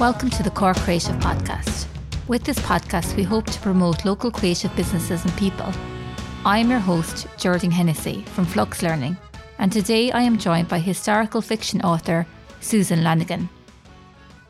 Welcome 0.00 0.30
to 0.30 0.42
the 0.42 0.50
Cork 0.50 0.78
Creative 0.78 1.14
Podcast. 1.16 1.86
With 2.26 2.42
this 2.42 2.58
podcast, 2.60 3.16
we 3.16 3.22
hope 3.22 3.44
to 3.44 3.60
promote 3.60 4.06
local 4.06 4.30
creative 4.30 4.74
businesses 4.74 5.22
and 5.26 5.36
people. 5.36 5.70
I 6.42 6.56
am 6.56 6.70
your 6.70 6.78
host, 6.78 7.26
Geraldine 7.36 7.70
Hennessy 7.70 8.22
from 8.22 8.46
Flux 8.46 8.82
Learning, 8.82 9.18
and 9.58 9.70
today 9.70 10.10
I 10.10 10.22
am 10.22 10.38
joined 10.38 10.68
by 10.68 10.78
historical 10.78 11.42
fiction 11.42 11.82
author 11.82 12.26
Susan 12.62 13.04
Lanigan. 13.04 13.50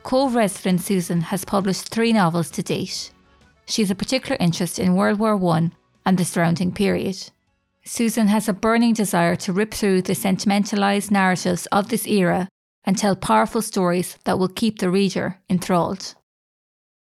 Cobh 0.05 0.36
resident 0.36 0.82
Susan 0.82 1.20
has 1.20 1.45
published 1.45 1.88
three 1.88 2.12
novels 2.12 2.48
to 2.52 2.62
date. 2.62 3.10
She 3.66 3.82
has 3.82 3.91
a 3.91 3.96
particular 3.96 4.37
interest 4.38 4.78
in 4.78 4.95
World 4.95 5.19
War 5.19 5.34
I 5.56 5.73
and 6.06 6.16
the 6.16 6.24
surrounding 6.24 6.70
period. 6.70 7.28
Susan 7.84 8.28
has 8.28 8.48
a 8.48 8.52
burning 8.52 8.95
desire 8.95 9.34
to 9.34 9.52
rip 9.52 9.74
through 9.74 10.02
the 10.02 10.12
sentimentalised 10.12 11.10
narratives 11.10 11.66
of 11.73 11.88
this 11.88 12.06
era 12.06 12.48
and 12.84 12.97
tell 12.97 13.16
powerful 13.16 13.62
stories 13.62 14.16
that 14.25 14.39
will 14.39 14.48
keep 14.48 14.79
the 14.79 14.91
reader 14.91 15.39
enthralled. 15.48 16.15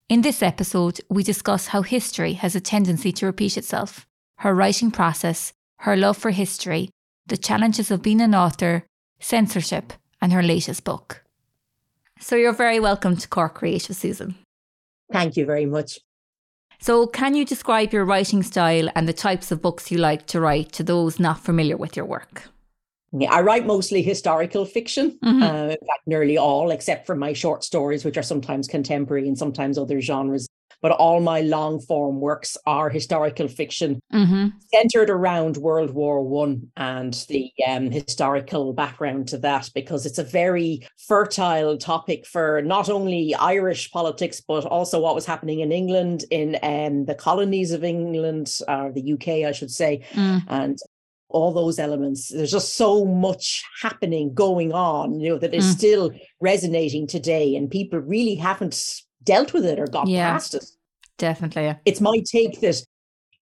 In 0.09 0.23
this 0.23 0.43
episode, 0.43 1.01
we 1.09 1.23
discuss 1.23 1.69
how 1.69 1.83
history 1.83 2.33
has 2.35 2.55
a 2.55 2.61
tendency 2.61 3.13
to 3.13 3.27
repeat 3.27 3.57
itself, 3.57 4.07
her 4.39 4.55
writing 4.55 4.91
process, 4.91 5.53
her 5.81 5.97
love 5.97 6.17
for 6.17 6.31
history, 6.31 6.91
the 7.27 7.37
challenges 7.37 7.91
of 7.91 8.03
being 8.03 8.21
an 8.21 8.35
author, 8.35 8.85
censorship, 9.21 9.93
and 10.21 10.33
her 10.33 10.43
latest 10.43 10.85
book. 10.85 11.23
So 12.19 12.37
you're 12.37 12.53
very 12.53 12.81
welcome 12.81 13.17
to 13.17 13.29
Cork 13.29 13.55
Creative, 13.55 13.97
Susan. 13.97 14.35
Thank 15.13 15.37
you 15.37 15.47
very 15.47 15.67
much. 15.67 16.01
So, 16.83 17.07
can 17.07 17.35
you 17.35 17.45
describe 17.45 17.93
your 17.93 18.07
writing 18.07 18.43
style 18.43 18.89
and 18.95 19.07
the 19.07 19.13
types 19.13 19.51
of 19.53 19.61
books 19.61 19.91
you 19.91 19.99
like 19.99 20.27
to 20.29 20.41
write 20.41 20.73
to 20.73 20.83
those 20.83 21.21
not 21.21 21.41
familiar 21.41 21.77
with 21.77 21.95
your 21.95 22.07
work? 22.07 22.49
Yeah, 23.13 23.33
I 23.33 23.41
write 23.41 23.67
mostly 23.67 24.03
historical 24.03 24.65
fiction, 24.65 25.19
mm-hmm. 25.25 25.43
uh, 25.43 25.63
in 25.65 25.71
fact, 25.71 26.07
nearly 26.07 26.39
all, 26.39 26.71
except 26.71 27.07
for 27.07 27.17
my 27.17 27.33
short 27.33 27.65
stories, 27.65 28.05
which 28.05 28.17
are 28.17 28.23
sometimes 28.23 28.69
contemporary 28.69 29.27
and 29.27 29.37
sometimes 29.37 29.79
other 29.79 30.01
genres. 30.01 30.49
But 30.83 30.93
all 30.93 31.21
my 31.21 31.43
long 31.43 31.79
form 31.81 32.21
works 32.21 32.57
are 32.67 32.89
historical 32.89 33.49
fiction 33.49 34.01
mm-hmm. 34.15 34.47
centered 34.73 35.11
around 35.11 35.59
World 35.59 35.91
War 35.91 36.23
One 36.23 36.71
and 36.77 37.13
the 37.29 37.53
um, 37.69 37.91
historical 37.91 38.73
background 38.73 39.29
to 39.29 39.39
that, 39.39 39.69
because 39.75 40.07
it's 40.07 40.19
a 40.19 40.25
very 40.25 40.87
fertile 41.07 41.77
topic 41.77 42.27
for 42.27 42.63
not 42.63 42.89
only 42.89 43.35
Irish 43.35 43.91
politics, 43.91 44.41
but 44.41 44.65
also 44.65 45.01
what 45.01 45.15
was 45.15 45.27
happening 45.27 45.61
in 45.61 45.71
England, 45.71 46.25
in 46.31 46.57
um, 46.63 47.05
the 47.05 47.15
colonies 47.15 47.73
of 47.73 47.85
England, 47.85 48.51
or 48.67 48.91
the 48.91 49.13
UK, 49.13 49.47
I 49.47 49.53
should 49.53 49.71
say, 49.71 50.03
mm. 50.13 50.43
and 50.49 50.79
all 51.31 51.53
those 51.53 51.79
elements. 51.79 52.29
There's 52.29 52.51
just 52.51 52.77
so 52.77 53.05
much 53.05 53.65
happening 53.81 54.35
going 54.35 54.73
on, 54.73 55.21
you 55.21 55.31
know, 55.31 55.39
that 55.39 55.55
is 55.55 55.67
mm. 55.67 55.79
still 55.79 56.11
resonating 56.41 57.07
today, 57.07 57.57
and 57.57 57.71
people 57.71 57.99
really 57.99 58.35
haven't 58.35 59.03
dealt 59.23 59.53
with 59.53 59.65
it 59.65 59.79
or 59.79 59.87
got 59.87 60.09
yeah, 60.09 60.33
past 60.33 60.55
it. 60.55 60.65
Definitely. 61.19 61.77
It's 61.85 62.01
my 62.01 62.23
take 62.31 62.61
that 62.61 62.83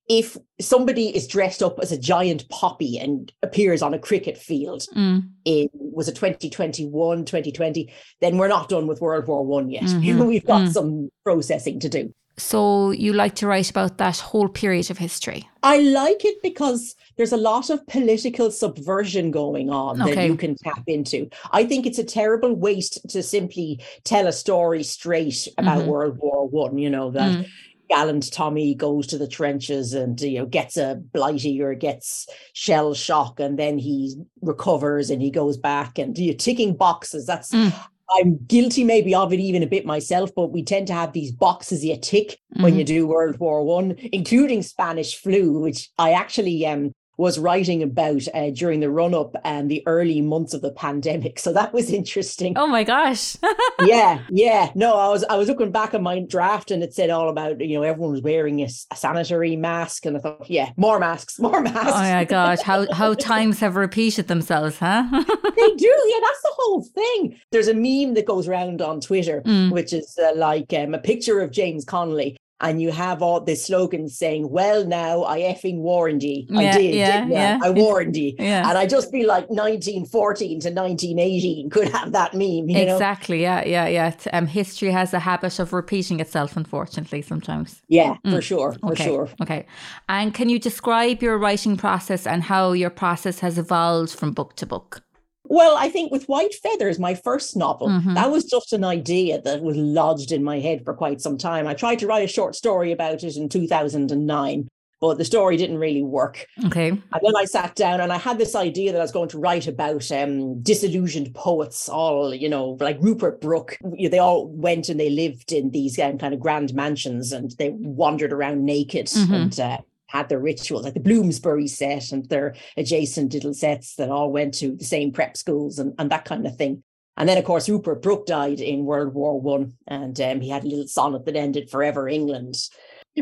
if 0.10 0.38
somebody 0.60 1.16
is 1.16 1.28
dressed 1.28 1.62
up 1.62 1.80
as 1.82 1.92
a 1.92 1.98
giant 1.98 2.48
poppy 2.50 2.98
and 2.98 3.32
appears 3.44 3.82
on 3.82 3.94
a 3.94 4.00
cricket 4.00 4.38
field 4.38 4.86
mm. 4.96 5.22
in 5.46 5.70
was 5.74 6.08
it 6.08 6.16
2021 6.16 7.26
2020 7.26 7.92
then 8.22 8.38
we're 8.38 8.48
not 8.48 8.70
done 8.70 8.88
with 8.88 9.02
world 9.02 9.28
war 9.28 9.46
one 9.46 9.70
yet 9.70 9.84
mm-hmm. 9.84 10.26
we've 10.26 10.46
got 10.46 10.62
mm. 10.62 10.72
some 10.72 11.10
processing 11.26 11.80
to 11.80 11.90
do 11.90 12.14
so 12.38 12.92
you 12.92 13.14
like 13.14 13.36
to 13.36 13.48
write 13.48 13.70
about 13.70 13.98
that 13.98 14.20
whole 14.20 14.48
period 14.48 14.92
of 14.92 14.98
history? 14.98 15.50
I 15.64 15.80
like 15.80 16.24
it 16.24 16.42
because 16.44 16.96
there's 17.18 17.32
a 17.32 17.38
lot 17.38 17.70
of 17.70 17.86
political 17.88 18.52
subversion 18.52 19.32
going 19.32 19.70
on 19.70 20.02
okay. 20.02 20.16
that 20.16 20.28
you 20.28 20.38
can 20.38 20.56
tap 20.56 20.84
into. 20.86 21.30
I 21.52 21.66
think 21.66 21.86
it's 21.86 21.98
a 21.98 22.04
terrible 22.04 22.56
waste 22.56 23.10
to 23.10 23.24
simply 23.24 23.82
tell 24.04 24.28
a 24.28 24.32
story 24.32 24.84
straight 24.84 25.48
about 25.58 25.80
mm-hmm. 25.80 25.90
World 25.90 26.18
War 26.20 26.48
One. 26.48 26.78
You 26.78 26.90
know 26.90 27.12
that. 27.12 27.40
Mm. 27.40 27.50
Gallant 27.90 28.34
Tommy 28.34 28.76
goes 28.76 29.08
to 29.08 29.18
the 29.18 29.30
trenches 29.30 29.94
and 29.94 30.20
you 30.20 30.40
know 30.40 30.46
gets 30.46 30.76
a 30.76 31.02
blighty 31.14 31.62
or 31.62 31.74
gets 31.74 32.28
shell 32.52 32.94
shock 32.94 33.40
and 33.40 33.58
then 33.58 33.78
he 33.78 34.14
recovers 34.42 35.10
and 35.10 35.22
he 35.22 35.32
goes 35.32 35.56
back 35.56 35.98
and 35.98 36.18
you're 36.18 36.36
ticking 36.36 36.76
boxes. 36.76 37.26
That's 37.26 37.54
mm. 37.54 37.74
I'm 38.16 38.38
guilty 38.46 38.84
maybe 38.84 39.14
of 39.14 39.34
it 39.34 39.40
even 39.40 39.64
a 39.64 39.68
bit 39.68 39.86
myself, 39.86 40.32
but 40.36 40.52
we 40.52 40.64
tend 40.64 40.88
to 40.88 40.94
have 40.94 41.14
these 41.14 41.32
boxes 41.32 41.84
you 41.84 41.98
tick 41.98 42.30
mm-hmm. 42.30 42.64
when 42.64 42.76
you 42.76 42.86
mm-hmm. 42.86 42.94
do 42.94 43.08
World 43.08 43.38
War 43.40 43.64
One, 43.64 43.92
including 44.12 44.64
Spanish 44.64 45.16
flu, 45.16 45.60
which 45.60 45.90
I 45.98 46.12
actually 46.12 46.66
um 46.66 46.94
was 47.18 47.40
writing 47.40 47.82
about 47.82 48.22
uh, 48.34 48.52
during 48.52 48.80
the 48.80 48.90
run 48.90 49.14
up 49.14 49.36
and 49.44 49.70
the 49.70 49.84
early 49.88 50.22
months 50.22 50.54
of 50.54 50.62
the 50.62 50.72
pandemic. 50.72 51.40
So 51.40 51.52
that 51.54 51.74
was 51.74 51.90
interesting. 51.90 52.54
Oh 52.58 52.68
my 52.68 52.84
gosh. 52.84 53.36
yeah, 53.84 54.22
yeah. 54.30 54.72
No, 54.76 54.94
I 54.96 55.10
was 55.10 55.24
I 55.24 55.36
was 55.36 55.48
looking 55.48 55.72
back 55.72 55.94
at 55.94 56.02
my 56.02 56.20
draft 56.20 56.70
and 56.70 56.84
it 56.84 56.94
said 56.94 57.10
all 57.10 57.30
about 57.30 57.60
you 57.60 57.78
know 57.78 57.84
everyone 57.84 58.12
was 58.12 58.22
wearing 58.22 58.62
a, 58.62 58.68
a 58.92 58.96
sanitary 58.96 59.56
mask 59.56 60.06
and 60.06 60.16
I 60.16 60.20
thought 60.20 60.50
yeah 60.50 60.72
more 60.78 61.00
masks, 61.00 61.40
more 61.40 61.62
masks. 61.62 61.92
Oh 61.94 62.14
my 62.14 62.24
gosh, 62.24 62.62
how 62.62 62.92
how 62.94 63.14
times 63.16 63.60
have 63.60 63.76
repeated 63.76 64.28
themselves, 64.28 64.78
huh? 64.78 65.04
they 65.12 65.76
do. 65.76 66.04
Yeah, 66.08 66.20
that's 66.22 66.42
the 66.44 66.54
whole 66.54 66.84
thing. 66.84 67.40
There's 67.52 67.68
a 67.68 67.74
meme 67.74 68.14
that 68.14 68.26
goes 68.26 68.48
around 68.48 68.82
on 68.82 69.02
Twitter, 69.02 69.42
mm. 69.42 69.72
which 69.72 69.92
is 69.92 70.18
uh, 70.22 70.34
like 70.36 70.72
um, 70.74 70.94
a 70.94 71.00
picture 71.00 71.42
of 71.42 71.52
James 71.52 71.84
Connolly 71.84 72.38
and 72.62 72.82
you 72.82 72.92
have 72.92 73.22
all 73.22 73.40
the 73.42 73.56
slogans 73.56 74.18
saying, 74.18 74.50
"Well, 74.50 74.86
now 74.86 75.24
I 75.24 75.40
effing 75.42 75.78
warned 75.78 76.24
you. 76.24 76.46
Yeah, 76.50 76.60
I 76.60 76.78
did, 76.78 76.96
yeah, 76.96 77.20
didn't 77.20 77.32
yeah. 77.32 77.60
I? 77.62 77.68
I 77.68 77.70
warned 77.72 78.16
you." 78.16 78.34
Yeah. 78.40 78.70
And 78.70 78.78
I 78.78 78.86
just 78.86 79.12
feel 79.12 79.28
like 79.28 79.50
1914 79.50 80.60
to 80.62 80.70
1918 80.70 81.70
could 81.70 81.90
have 81.90 82.12
that 82.14 82.34
meme. 82.34 82.70
exactly. 82.70 83.38
Know? 83.38 83.44
Yeah, 83.44 83.66
yeah, 83.66 83.88
yeah. 83.88 84.14
Um, 84.34 84.48
history 84.48 84.92
has 84.92 85.14
a 85.14 85.20
habit 85.20 85.60
of 85.60 85.74
repeating 85.74 86.20
itself, 86.20 86.58
unfortunately, 86.58 87.22
sometimes. 87.22 87.82
Yeah, 87.88 88.16
mm. 88.26 88.32
for 88.32 88.42
sure, 88.42 88.74
for 88.74 88.92
okay. 88.92 89.06
sure. 89.06 89.30
Okay. 89.42 89.66
And 90.10 90.34
can 90.34 90.50
you 90.50 90.60
describe 90.60 91.22
your 91.22 91.38
writing 91.38 91.78
process 91.78 92.26
and 92.26 92.44
how 92.44 92.72
your 92.72 92.90
process 92.90 93.40
has 93.40 93.58
evolved 93.58 94.12
from 94.14 94.32
book 94.32 94.56
to 94.56 94.66
book? 94.66 95.04
Well, 95.50 95.76
I 95.78 95.90
think 95.90 96.12
with 96.12 96.26
White 96.26 96.54
Feathers, 96.56 97.00
my 97.00 97.16
first 97.16 97.56
novel, 97.56 97.88
mm-hmm. 97.88 98.14
that 98.14 98.32
was 98.32 98.46
just 98.46 98.74
an 98.74 98.84
idea 98.84 99.42
that 99.42 99.62
was 99.62 99.78
lodged 99.78 100.32
in 100.32 100.44
my 100.44 100.60
head 100.60 100.84
for 100.84 100.94
quite 100.94 101.22
some 101.22 101.38
time. 101.38 101.68
I 101.68 101.74
tried 101.74 102.00
to 102.00 102.08
write 102.08 102.24
a 102.24 102.32
short 102.32 102.56
story 102.56 102.92
about 102.92 103.24
it 103.24 103.38
in 103.38 103.50
2009, 103.50 104.68
but 105.00 105.18
the 105.18 105.26
story 105.26 105.58
didn't 105.58 105.78
really 105.78 106.04
work. 106.04 106.46
Okay. 106.66 106.90
And 106.90 107.02
then 107.12 107.36
I 107.38 107.46
sat 107.46 107.76
down 107.76 108.02
and 108.02 108.12
I 108.12 108.18
had 108.18 108.38
this 108.38 108.56
idea 108.56 108.92
that 108.92 109.00
I 109.00 109.04
was 109.04 109.12
going 109.12 109.30
to 109.30 109.40
write 109.40 109.68
about 109.68 110.12
um, 110.12 110.62
disillusioned 110.62 111.34
poets, 111.34 111.88
all, 111.88 112.34
you 112.34 112.50
know, 112.50 112.78
like 112.80 112.98
Rupert 113.00 113.40
Brooke. 113.40 113.78
They 113.82 114.20
all 114.20 114.48
went 114.48 114.90
and 114.90 115.00
they 115.00 115.10
lived 115.10 115.52
in 115.54 115.72
these 115.72 116.00
um, 116.00 116.18
kind 116.18 116.34
of 116.34 116.40
grand 116.40 116.74
mansions 116.74 117.32
and 117.32 117.52
they 117.58 117.70
wandered 117.70 118.34
around 118.34 118.66
naked 118.66 119.06
mm-hmm. 119.06 119.34
and 119.34 119.60
uh, 119.60 119.78
had 120.08 120.30
their 120.30 120.40
rituals, 120.40 120.84
like 120.84 120.94
the 120.94 121.00
Bloomsbury 121.00 121.68
set 121.68 122.12
and 122.12 122.28
their 122.30 122.56
adjacent 122.76 123.34
little 123.34 123.54
sets 123.54 123.96
that 123.96 124.10
all 124.10 124.32
went 124.32 124.54
to 124.56 124.76
the 124.76 124.86
same 124.86 125.12
prep 125.12 125.38
schools 125.38 125.80
and, 125.80 125.94
and 126.00 126.10
that 126.10 126.26
kind 126.26 126.46
of 126.46 126.56
thing. 126.56 126.84
And 127.18 127.28
then, 127.28 127.38
of 127.38 127.46
course, 127.46 127.68
Rupert 127.68 128.04
Brooke 128.04 128.28
died 128.28 128.62
in 128.62 128.86
World 128.86 129.16
War 129.16 129.42
One, 129.42 129.74
and 129.88 130.20
um, 130.22 130.40
he 130.40 130.50
had 130.50 130.64
a 130.64 130.68
little 130.68 130.88
sonnet 130.88 131.26
that 131.26 131.36
ended 131.36 131.70
"Forever 131.70 132.08
England." 132.08 132.56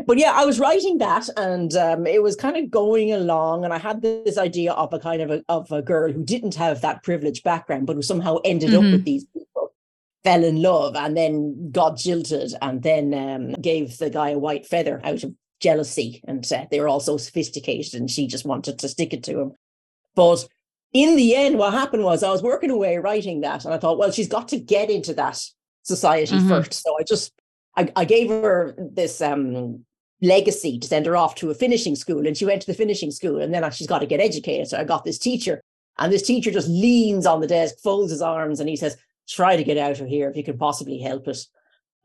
But 0.06 0.18
yeah, 0.18 0.32
I 0.34 0.44
was 0.44 0.60
writing 0.60 0.98
that, 0.98 1.30
and 1.38 1.74
um, 1.74 2.06
it 2.06 2.22
was 2.22 2.36
kind 2.36 2.58
of 2.58 2.70
going 2.70 3.12
along, 3.12 3.64
and 3.64 3.72
I 3.72 3.78
had 3.78 4.02
this 4.02 4.36
idea 4.36 4.72
of 4.74 4.92
a 4.92 4.98
kind 4.98 5.22
of 5.22 5.30
a, 5.30 5.42
of 5.48 5.72
a 5.72 5.80
girl 5.80 6.12
who 6.12 6.22
didn't 6.22 6.56
have 6.56 6.82
that 6.82 7.02
privileged 7.02 7.42
background, 7.42 7.86
but 7.86 7.96
who 7.96 8.02
somehow 8.02 8.36
ended 8.44 8.70
mm-hmm. 8.70 8.86
up 8.86 8.92
with 8.92 9.04
these 9.06 9.24
people, 9.24 9.72
fell 10.22 10.44
in 10.44 10.60
love, 10.60 10.94
and 10.94 11.16
then 11.16 11.70
got 11.70 11.96
jilted, 11.96 12.52
and 12.60 12.82
then 12.82 13.14
um, 13.14 13.52
gave 13.62 13.96
the 13.96 14.10
guy 14.10 14.30
a 14.30 14.38
white 14.38 14.66
feather 14.66 15.00
out 15.04 15.24
of 15.24 15.32
jealousy 15.60 16.22
and 16.26 16.50
uh, 16.52 16.66
they 16.70 16.80
were 16.80 16.88
all 16.88 17.00
so 17.00 17.16
sophisticated 17.16 17.94
and 17.94 18.10
she 18.10 18.26
just 18.26 18.44
wanted 18.44 18.78
to 18.78 18.88
stick 18.88 19.12
it 19.12 19.22
to 19.24 19.40
him. 19.40 19.52
But 20.14 20.46
in 20.92 21.16
the 21.16 21.34
end, 21.34 21.58
what 21.58 21.72
happened 21.72 22.04
was 22.04 22.22
I 22.22 22.30
was 22.30 22.42
working 22.42 22.70
away 22.70 22.98
writing 22.98 23.40
that 23.40 23.64
and 23.64 23.74
I 23.74 23.78
thought, 23.78 23.98
well, 23.98 24.10
she's 24.10 24.28
got 24.28 24.48
to 24.48 24.58
get 24.58 24.90
into 24.90 25.14
that 25.14 25.40
society 25.82 26.36
mm-hmm. 26.36 26.48
first. 26.48 26.74
So 26.74 26.96
I 26.98 27.02
just, 27.02 27.32
I, 27.76 27.92
I 27.96 28.04
gave 28.04 28.30
her 28.30 28.74
this 28.78 29.20
um, 29.20 29.84
legacy 30.22 30.78
to 30.78 30.88
send 30.88 31.06
her 31.06 31.16
off 31.16 31.34
to 31.36 31.50
a 31.50 31.54
finishing 31.54 31.96
school 31.96 32.26
and 32.26 32.36
she 32.36 32.46
went 32.46 32.62
to 32.62 32.66
the 32.66 32.74
finishing 32.74 33.10
school 33.10 33.40
and 33.40 33.52
then 33.52 33.70
she's 33.72 33.86
got 33.86 34.00
to 34.00 34.06
get 34.06 34.20
educated. 34.20 34.68
So 34.68 34.78
I 34.78 34.84
got 34.84 35.04
this 35.04 35.18
teacher 35.18 35.60
and 35.98 36.12
this 36.12 36.26
teacher 36.26 36.50
just 36.50 36.68
leans 36.68 37.26
on 37.26 37.40
the 37.40 37.46
desk, 37.46 37.76
folds 37.82 38.10
his 38.10 38.22
arms 38.22 38.60
and 38.60 38.68
he 38.68 38.76
says, 38.76 38.96
try 39.28 39.56
to 39.56 39.64
get 39.64 39.78
out 39.78 40.00
of 40.00 40.06
here 40.06 40.30
if 40.30 40.36
you 40.36 40.44
can 40.44 40.58
possibly 40.58 40.98
help 40.98 41.26
it 41.28 41.38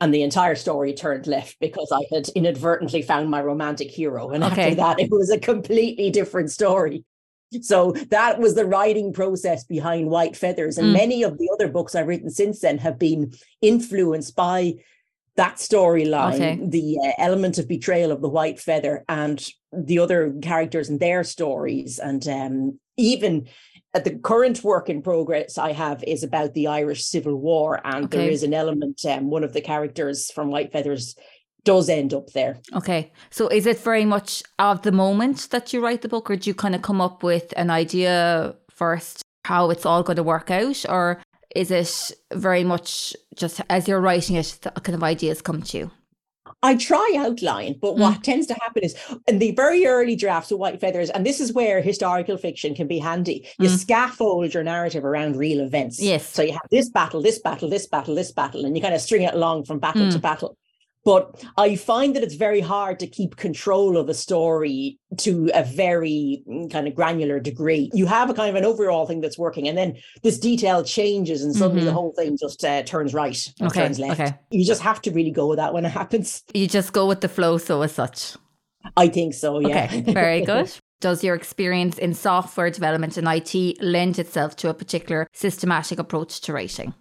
and 0.01 0.12
the 0.12 0.24
entire 0.24 0.56
story 0.56 0.94
turned 0.94 1.27
left 1.27 1.57
because 1.59 1.89
I 1.94 2.01
had 2.13 2.27
inadvertently 2.30 3.03
found 3.03 3.30
my 3.30 3.42
romantic 3.42 3.92
hero. 3.92 4.31
And 4.31 4.44
okay. 4.44 4.63
after 4.63 4.75
that, 4.75 5.00
it 5.00 5.12
was 5.12 5.30
a 5.30 5.39
completely 5.39 6.09
different 6.09 6.51
story. 6.51 7.06
So 7.62 7.92
that 8.09 8.39
was 8.39 8.56
the 8.56 8.65
writing 8.65 9.13
process 9.13 9.63
behind 9.63 10.09
White 10.09 10.36
Feathers. 10.36 10.77
And 10.77 10.88
mm. 10.88 10.94
many 10.94 11.24
of 11.24 11.38
the 11.38 11.50
other 11.53 11.68
books 11.68 11.94
I've 11.94 12.07
written 12.07 12.31
since 12.31 12.62
then 12.62 12.80
have 12.80 12.98
been 12.98 13.33
influenced 13.62 14.36
by 14.36 14.75
that 15.36 15.57
storyline, 15.57 16.36
Okay. 16.36 16.59
the 16.62 16.97
uh, 17.06 17.12
element 17.18 17.57
of 17.57 17.68
betrayal 17.68 18.12
of 18.12 18.21
the 18.21 18.30
white 18.30 18.59
feather, 18.59 19.06
and 19.07 19.47
the 19.71 20.00
other 20.00 20.33
characters 20.42 20.89
and 20.89 21.00
their 21.00 21.24
stories, 21.24 22.00
and 22.00 22.27
um, 22.27 22.80
even 22.97 23.47
the 23.93 24.15
current 24.23 24.63
work 24.63 24.89
in 24.89 25.01
progress 25.01 25.57
I 25.57 25.73
have 25.73 26.03
is 26.05 26.23
about 26.23 26.53
the 26.53 26.67
Irish 26.67 27.03
Civil 27.05 27.35
War, 27.35 27.81
and 27.83 28.09
there 28.09 28.21
Okay. 28.21 28.33
is 28.33 28.43
an 28.43 28.53
element. 28.53 29.03
Um, 29.05 29.29
one 29.29 29.43
of 29.43 29.53
the 29.53 29.61
characters 29.61 30.31
from 30.31 30.49
White 30.49 30.71
Feathers 30.71 31.15
does 31.63 31.89
end 31.89 32.13
up 32.13 32.27
there. 32.33 32.57
Okay. 32.73 33.11
So 33.29 33.47
is 33.49 33.65
it 33.65 33.77
very 33.79 34.05
much 34.05 34.43
of 34.57 34.81
the 34.81 34.91
moment 34.91 35.49
that 35.51 35.73
you 35.73 35.83
write 35.83 36.01
the 36.01 36.07
book, 36.09 36.29
or 36.31 36.35
do 36.38 36.49
you 36.49 36.53
kind 36.55 36.73
of 36.75 36.81
come 36.81 37.01
up 37.01 37.21
with 37.21 37.53
an 37.57 37.69
idea 37.69 38.55
first, 38.69 39.21
how 39.45 39.69
it's 39.69 39.85
all 39.85 40.03
going 40.03 40.15
to 40.15 40.23
work 40.23 40.49
out? 40.49 40.85
Or 40.89 41.21
is 41.55 41.69
it 41.69 42.11
very 42.33 42.63
much 42.63 43.13
just 43.35 43.61
as 43.69 43.87
you're 43.87 43.99
writing 43.99 44.37
it, 44.37 44.57
the 44.61 44.71
kind 44.71 44.95
of 44.95 45.03
ideas 45.03 45.41
come 45.41 45.61
to 45.63 45.77
you? 45.77 45.91
I 46.63 46.75
try 46.75 47.15
outline, 47.17 47.75
but 47.81 47.95
Mm. 47.95 47.99
what 47.99 48.23
tends 48.23 48.45
to 48.47 48.53
happen 48.61 48.83
is 48.83 48.95
in 49.27 49.39
the 49.39 49.51
very 49.51 49.85
early 49.87 50.15
drafts 50.15 50.51
of 50.51 50.59
White 50.59 50.79
Feathers, 50.79 51.09
and 51.09 51.25
this 51.25 51.39
is 51.39 51.53
where 51.53 51.81
historical 51.81 52.37
fiction 52.37 52.75
can 52.75 52.87
be 52.87 52.99
handy. 52.99 53.47
You 53.59 53.67
Mm. 53.69 53.77
scaffold 53.77 54.53
your 54.53 54.63
narrative 54.63 55.03
around 55.03 55.37
real 55.37 55.59
events. 55.61 55.99
Yes. 56.01 56.27
So 56.27 56.43
you 56.43 56.51
have 56.51 56.61
this 56.69 56.89
battle, 56.89 57.21
this 57.21 57.39
battle, 57.39 57.69
this 57.69 57.87
battle, 57.87 58.13
this 58.15 58.31
battle, 58.31 58.65
and 58.65 58.75
you 58.75 58.81
kind 58.81 58.93
of 58.93 59.01
string 59.01 59.23
it 59.23 59.33
along 59.33 59.63
from 59.65 59.79
battle 59.79 60.09
to 60.11 60.17
Mm. 60.19 60.21
battle. 60.21 60.57
But 61.03 61.44
I 61.57 61.75
find 61.75 62.15
that 62.15 62.24
it's 62.24 62.36
very 62.36 62.62
hard 62.62 63.00
to 63.00 63.07
keep 63.07 63.36
control 63.36 63.98
of 63.98 64.07
a 64.07 64.13
story 64.13 65.00
to 65.18 65.50
a 65.53 65.63
very 65.63 66.44
mm, 66.48 66.69
kind 66.71 66.88
of 66.88 66.94
granular 66.95 67.39
degree. 67.39 67.89
You 67.94 68.06
have 68.06 68.30
a 68.30 68.33
kind 68.36 68.50
of 68.50 68.56
an 68.56 68.65
overall 68.65 69.07
thing 69.07 69.19
that's 69.19 69.38
working, 69.38 69.68
and 69.68 69.77
then 69.77 69.98
this 70.21 70.38
detail 70.38 70.83
changes, 70.83 71.44
and 71.44 71.56
suddenly 71.56 71.83
the 71.83 71.89
Mhm. 71.92 71.94
whole 71.95 72.13
thing 72.15 72.38
just 72.39 72.63
uh, 72.63 72.83
turns 72.83 73.13
right 73.13 73.38
Okay. 73.62 73.80
turns 73.81 73.98
left. 74.00 74.21
Okay. 74.21 74.33
You 74.51 74.63
just 74.63 74.81
have 74.83 75.01
to 75.01 75.12
really 75.12 75.31
go 75.31 75.48
with 75.48 75.57
that 75.57 75.74
when 75.74 75.86
it 75.86 75.89
happens. 75.92 76.44
You 76.53 76.68
just 76.68 76.94
go 76.94 77.07
with 77.07 77.21
the 77.21 77.30
flow, 77.30 77.57
so 77.57 77.81
as 77.81 77.94
such. 77.94 78.36
I 78.95 79.07
think 79.07 79.33
so, 79.33 79.59
yeah. 79.59 79.86
Okay. 79.86 80.01
Very 80.13 80.42
good. 80.45 80.71
Does 81.00 81.24
your 81.24 81.33
experience 81.33 81.97
in 81.97 82.13
software 82.13 82.69
development 82.69 83.18
and 83.18 83.27
IT 83.27 83.81
lend 83.81 84.19
itself 84.19 84.56
to 84.57 84.69
a 84.69 84.74
particular 84.75 85.25
systematic 85.33 85.97
approach 85.97 86.42
to 86.42 86.54
writing? 86.54 86.94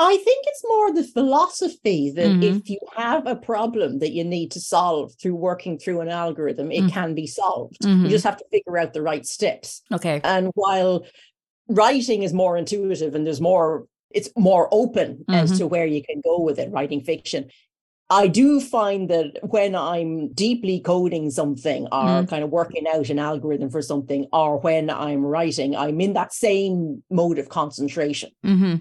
I 0.00 0.16
think 0.16 0.44
it's 0.46 0.64
more 0.68 0.92
the 0.92 1.02
philosophy 1.02 2.10
that 2.12 2.30
Mhm. 2.30 2.42
if 2.56 2.70
you 2.70 2.78
have 2.96 3.26
a 3.26 3.34
problem 3.36 3.98
that 3.98 4.12
you 4.12 4.22
need 4.24 4.50
to 4.52 4.60
solve 4.60 5.12
through 5.20 5.34
working 5.34 5.76
through 5.78 6.00
an 6.00 6.08
algorithm, 6.08 6.70
it 6.70 6.84
Mm. 6.84 6.92
can 6.92 7.14
be 7.14 7.26
solved. 7.26 7.80
Mhm. 7.82 8.04
You 8.04 8.08
just 8.10 8.24
have 8.24 8.36
to 8.36 8.44
figure 8.52 8.78
out 8.78 8.92
the 8.92 9.02
right 9.02 9.26
steps. 9.26 9.82
Okay. 9.92 10.20
And 10.22 10.50
while 10.54 11.04
writing 11.68 12.22
is 12.22 12.32
more 12.32 12.56
intuitive 12.56 13.14
and 13.14 13.26
there's 13.26 13.40
more, 13.40 13.86
it's 14.10 14.30
more 14.36 14.68
open 14.72 15.24
as 15.28 15.58
to 15.58 15.66
where 15.66 15.86
you 15.86 16.02
can 16.02 16.20
go 16.24 16.40
with 16.40 16.58
it, 16.58 16.70
writing 16.70 17.00
fiction. 17.00 17.46
I 18.10 18.26
do 18.26 18.58
find 18.60 19.10
that 19.10 19.38
when 19.50 19.74
I'm 19.74 20.28
deeply 20.32 20.80
coding 20.80 21.30
something 21.30 21.84
or 21.92 22.22
Mm. 22.22 22.28
kind 22.28 22.42
of 22.42 22.50
working 22.50 22.86
out 22.88 23.10
an 23.10 23.18
algorithm 23.18 23.68
for 23.68 23.82
something, 23.82 24.26
or 24.32 24.58
when 24.58 24.88
I'm 24.88 25.22
writing, 25.26 25.76
I'm 25.76 26.00
in 26.00 26.14
that 26.14 26.32
same 26.32 27.02
mode 27.10 27.38
of 27.38 27.48
concentration. 27.48 28.30
hmm 28.44 28.76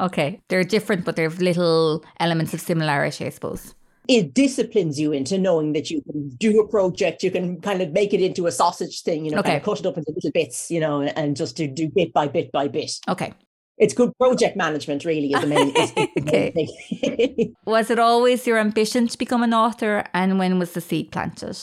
Okay. 0.00 0.40
They're 0.48 0.64
different, 0.64 1.04
but 1.04 1.16
they 1.16 1.22
have 1.22 1.40
little 1.40 2.04
elements 2.18 2.54
of 2.54 2.60
similarity, 2.60 3.26
I 3.26 3.30
suppose. 3.30 3.74
it 4.08 4.34
disciplines 4.34 4.98
you 4.98 5.12
into 5.12 5.38
knowing 5.38 5.72
that 5.74 5.88
you 5.90 6.02
can 6.02 6.30
do 6.38 6.58
a 6.60 6.66
project, 6.66 7.22
you 7.22 7.30
can 7.30 7.60
kind 7.60 7.80
of 7.82 7.92
make 7.92 8.12
it 8.12 8.20
into 8.20 8.46
a 8.46 8.50
sausage 8.52 9.02
thing, 9.02 9.24
you 9.24 9.30
know, 9.30 9.42
kind 9.42 9.56
of 9.56 9.62
cut 9.62 9.78
it 9.80 9.86
up 9.86 9.96
into 9.96 10.10
little 10.16 10.32
bits, 10.32 10.70
you 10.70 10.80
know, 10.80 11.02
and 11.02 11.36
just 11.36 11.56
to 11.58 11.68
do 11.68 11.88
bit 11.94 12.12
by 12.12 12.26
bit 12.26 12.50
by 12.50 12.66
bit. 12.66 12.90
Okay. 13.08 13.32
It's 13.78 13.94
good 13.94 14.10
project 14.18 14.56
management, 14.56 15.04
really, 15.04 15.32
is 15.32 15.40
the 15.40 15.46
main, 15.46 15.68
is 15.70 15.92
the 15.94 16.08
main 16.16 16.24
Okay. 16.28 16.50
thing. 16.50 17.54
Was 17.66 17.88
it 17.90 17.98
always 17.98 18.46
your 18.46 18.58
ambition 18.58 19.06
to 19.08 19.16
become 19.18 19.42
an 19.42 19.54
author? 19.54 20.04
And 20.12 20.38
when 20.38 20.58
was 20.58 20.72
the 20.72 20.80
seed 20.80 21.12
planted? 21.12 21.56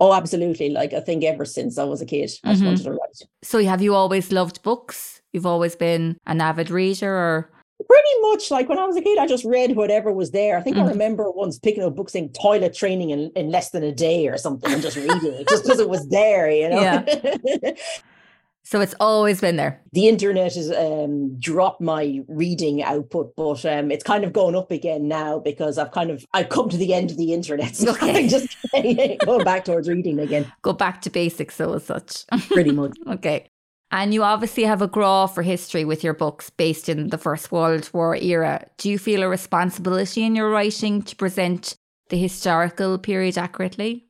oh, 0.00 0.12
absolutely. 0.12 0.68
Like 0.70 0.92
I 0.92 1.00
think 1.00 1.24
ever 1.24 1.44
since 1.44 1.78
I 1.78 1.84
was 1.84 2.02
a 2.02 2.06
kid, 2.06 2.30
I 2.44 2.50
just 2.52 2.62
Mhm. 2.62 2.66
wanted 2.66 2.84
to 2.84 2.90
write. 2.90 3.18
So 3.42 3.62
have 3.64 3.80
you 3.80 3.94
always 3.94 4.30
loved 4.32 4.62
books? 4.62 5.22
You've 5.32 5.46
always 5.46 5.74
been 5.76 6.16
an 6.26 6.40
avid 6.40 6.68
reader 6.70 7.10
or 7.14 7.50
Pretty 7.88 8.20
much 8.22 8.50
like 8.50 8.68
when 8.68 8.78
I 8.78 8.86
was 8.86 8.96
a 8.96 9.02
kid, 9.02 9.18
I 9.18 9.26
just 9.26 9.44
read 9.44 9.76
whatever 9.76 10.12
was 10.12 10.30
there. 10.30 10.56
I 10.58 10.62
think 10.62 10.76
Mhm. 10.76 10.84
I 10.84 10.88
remember 10.88 11.30
once 11.30 11.58
picking 11.58 11.82
up 11.82 11.94
book 11.94 12.10
saying 12.10 12.30
toilet 12.40 12.74
training 12.74 13.10
in, 13.10 13.30
in 13.36 13.50
less 13.50 13.70
than 13.70 13.82
a 13.82 13.92
day 13.92 14.26
or 14.28 14.36
something 14.38 14.72
and 14.72 14.82
just 14.82 14.96
reading 14.96 15.20
it 15.34 15.48
just 15.48 15.64
because 15.64 15.80
it 15.80 15.88
was 15.88 16.06
there, 16.08 16.50
you 16.50 16.68
know. 16.68 16.80
Yeah. 16.80 17.72
so 18.66 18.80
it's 18.80 18.94
always 18.98 19.40
been 19.40 19.56
there. 19.56 19.80
the 19.92 20.08
internet 20.08 20.54
has 20.54 20.70
um, 20.72 21.38
dropped 21.38 21.80
my 21.82 22.20
reading 22.28 22.82
output, 22.82 23.34
but 23.36 23.64
um, 23.66 23.90
it's 23.90 24.02
kind 24.04 24.24
of 24.24 24.32
going 24.32 24.56
up 24.56 24.70
again 24.70 25.06
now 25.06 25.38
because 25.38 25.76
I've 25.78 25.90
kind 25.92 26.10
of 26.10 26.24
I've 26.32 26.48
come 26.48 26.68
to 26.70 26.76
the 26.76 26.94
end 26.94 27.10
of 27.10 27.16
the 27.18 27.32
internet. 27.34 27.74
So 27.84 27.90
Okay. 27.92 28.24
I'm 28.24 28.28
just 28.28 28.48
going 29.26 29.44
back 29.44 29.64
towards 29.66 29.88
reading 29.88 30.18
again, 30.18 30.50
Go 30.62 30.72
back 30.72 31.02
to 31.02 31.10
basics, 31.10 31.54
so 31.56 31.74
as 31.74 31.84
such. 31.84 32.24
pretty 32.48 32.72
much. 32.72 32.96
okay. 33.06 33.50
And 33.94 34.12
you 34.12 34.24
obviously 34.24 34.64
have 34.64 34.82
a 34.82 34.88
grá 34.88 35.32
for 35.32 35.42
history 35.42 35.84
with 35.84 36.02
your 36.02 36.14
books 36.14 36.50
based 36.50 36.88
in 36.88 37.10
the 37.10 37.16
First 37.16 37.52
World 37.52 37.88
War 37.92 38.16
era. 38.16 38.66
Do 38.76 38.90
you 38.90 38.98
feel 38.98 39.22
a 39.22 39.28
responsibility 39.28 40.24
in 40.24 40.34
your 40.34 40.50
writing 40.50 41.00
to 41.02 41.14
present 41.14 41.76
the 42.08 42.18
historical 42.18 42.98
period 42.98 43.38
accurately? 43.38 44.06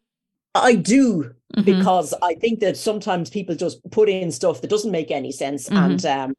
I 0.55 0.77
do 0.77 1.33
Mhm. 1.55 1.67
because 1.67 2.15
I 2.23 2.35
think 2.37 2.61
that 2.61 2.79
sometimes 2.79 3.29
people 3.29 3.55
just 3.57 3.79
put 3.91 4.09
in 4.09 4.33
stuff 4.33 4.63
that 4.63 4.71
doesn't 4.71 4.91
make 4.91 5.11
any 5.11 5.31
sense, 5.31 5.69
Mhm. 5.69 5.77
and 5.77 6.07
um, 6.07 6.35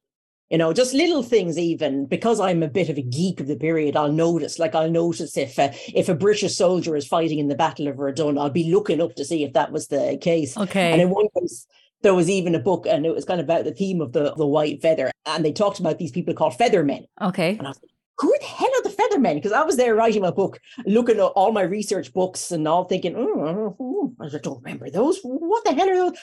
you 0.49 0.57
know, 0.57 0.73
just 0.73 0.95
little 0.95 1.21
things. 1.21 1.55
Even 1.59 2.07
because 2.07 2.39
I'm 2.39 2.63
a 2.63 2.67
bit 2.67 2.89
of 2.89 2.97
a 2.97 3.03
geek 3.03 3.39
of 3.41 3.47
the 3.47 3.57
period, 3.57 3.95
I'll 3.95 4.11
notice. 4.11 4.57
Like 4.57 4.73
I'll 4.73 4.89
notice 4.89 5.37
if 5.37 5.59
uh, 5.59 5.69
if 5.93 6.09
a 6.09 6.15
British 6.15 6.55
soldier 6.55 6.95
is 6.95 7.05
fighting 7.05 7.37
in 7.37 7.47
the 7.47 7.55
Battle 7.55 7.87
of 7.87 7.97
Verdun, 7.97 8.39
I'll 8.39 8.49
be 8.49 8.71
looking 8.71 9.01
up 9.01 9.13
to 9.15 9.23
see 9.23 9.43
if 9.43 9.53
that 9.53 9.71
was 9.71 9.87
the 9.87 10.17
case. 10.19 10.57
Okay. 10.57 10.91
And 10.91 10.99
in 10.99 11.11
one 11.11 11.27
case, 11.39 11.67
there 12.01 12.13
was 12.13 12.29
even 12.29 12.53
a 12.55 12.59
book, 12.59 12.85
and 12.87 13.05
it 13.05 13.13
was 13.13 13.25
kind 13.25 13.39
of 13.39 13.45
about 13.45 13.63
the 13.65 13.73
theme 13.73 14.01
of 14.01 14.13
the, 14.13 14.33
the 14.35 14.45
white 14.45 14.81
feather. 14.81 15.11
And 15.25 15.43
they 15.43 15.51
talked 15.51 15.79
about 15.79 15.97
these 15.97 16.11
people 16.11 16.33
called 16.33 16.53
feathermen. 16.53 17.05
okay. 17.21 17.57
And 17.57 17.65
I 17.65 17.69
was 17.71 17.79
like, 17.81 17.91
who 18.19 18.33
the 18.39 18.45
hell 18.45 18.69
are 18.69 18.83
the 18.83 18.89
feathermen? 18.89 19.35
Because 19.35 19.51
I 19.51 19.63
was 19.63 19.75
there 19.75 19.95
writing 19.95 20.21
my 20.21 20.31
book, 20.31 20.59
looking 20.85 21.17
at 21.17 21.23
all 21.23 21.51
my 21.51 21.63
research 21.63 22.13
books 22.13 22.51
and 22.51 22.67
all 22.67 22.85
thinking, 22.85 23.15
oh, 23.17 23.75
oh, 23.79 24.13
I 24.21 24.29
don't 24.37 24.63
remember 24.63 24.89
those. 24.89 25.19
What 25.23 25.65
the 25.65 25.73
hell 25.73 25.89
are 25.89 25.95
those? 25.95 26.17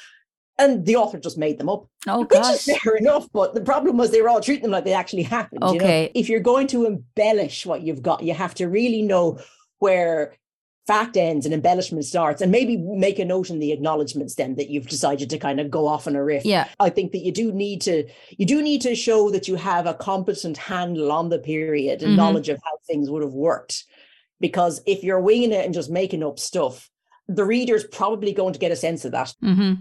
And 0.59 0.87
the 0.87 0.97
author 0.97 1.19
just 1.19 1.39
made 1.39 1.59
them 1.59 1.69
up, 1.69 1.87
Oh 2.07 2.21
which 2.21 2.29
gosh. 2.31 2.67
is 2.67 2.79
fair 2.79 2.97
enough. 2.97 3.27
But 3.33 3.55
the 3.55 3.61
problem 3.63 3.97
was 3.97 4.11
they 4.11 4.23
were 4.23 4.29
all 4.29 4.41
treating 4.41 4.63
them 4.63 4.71
like 4.71 4.85
they 4.85 4.93
actually 4.93 5.23
happened. 5.25 5.63
you 5.65 5.69
know? 5.79 5.85
Okay. 5.85 6.11
If 6.15 6.29
you're 6.29 6.41
going 6.41 6.67
to 6.69 6.85
embellish 6.87 7.67
what 7.67 7.83
you've 7.83 8.03
got, 8.03 8.23
you 8.23 8.35
have 8.35 8.55
to 8.57 8.69
really 8.69 9.03
know 9.03 9.39
where 9.79 10.37
fact 10.87 11.17
ends 11.17 11.47
and 11.47 11.55
embellishment 11.55 12.05
starts 12.05 12.43
and 12.43 12.51
maybe 12.51 12.77
make 12.77 13.19
a 13.21 13.25
note 13.25 13.51
in 13.51 13.61
the 13.61 13.71
acknowledgements 13.71 14.35
then 14.35 14.57
that 14.57 14.69
you've 14.69 14.89
decided 14.89 15.31
to 15.31 15.39
kind 15.39 15.61
of 15.61 15.71
go 15.71 15.87
off 15.87 16.07
on 16.09 16.17
a 16.17 16.25
riff 16.25 16.45
Yeah. 16.45 16.67
i 16.81 16.91
think 16.91 17.13
that 17.13 17.21
you 17.21 17.31
do 17.31 17.53
need 17.53 17.81
to 17.83 18.09
you 18.37 18.45
do 18.47 18.61
need 18.61 18.81
to 18.83 18.97
show 18.97 19.31
that 19.31 19.47
you 19.47 19.55
have 19.55 19.87
a 19.87 19.95
competent 19.95 20.57
handle 20.57 21.13
on 21.13 21.29
the 21.29 21.39
period 21.39 22.03
and 22.03 22.13
Mhm. 22.15 22.17
knowledge 22.17 22.49
of 22.49 22.59
how 22.65 22.73
things 22.87 23.09
would 23.11 23.23
have 23.23 23.33
worked 23.33 23.85
because 24.41 24.83
if 24.87 25.05
you're 25.05 25.21
winging 25.21 25.53
it 25.53 25.65
and 25.65 25.73
just 25.73 25.91
making 25.91 26.25
up 26.25 26.39
stuff 26.41 26.91
the 27.29 27.45
reader's 27.45 27.85
probably 27.85 28.33
going 28.33 28.53
to 28.53 28.59
get 28.59 28.73
a 28.73 28.77
sense 28.77 29.05
of 29.05 29.13
that 29.13 29.33
hmm 29.41 29.75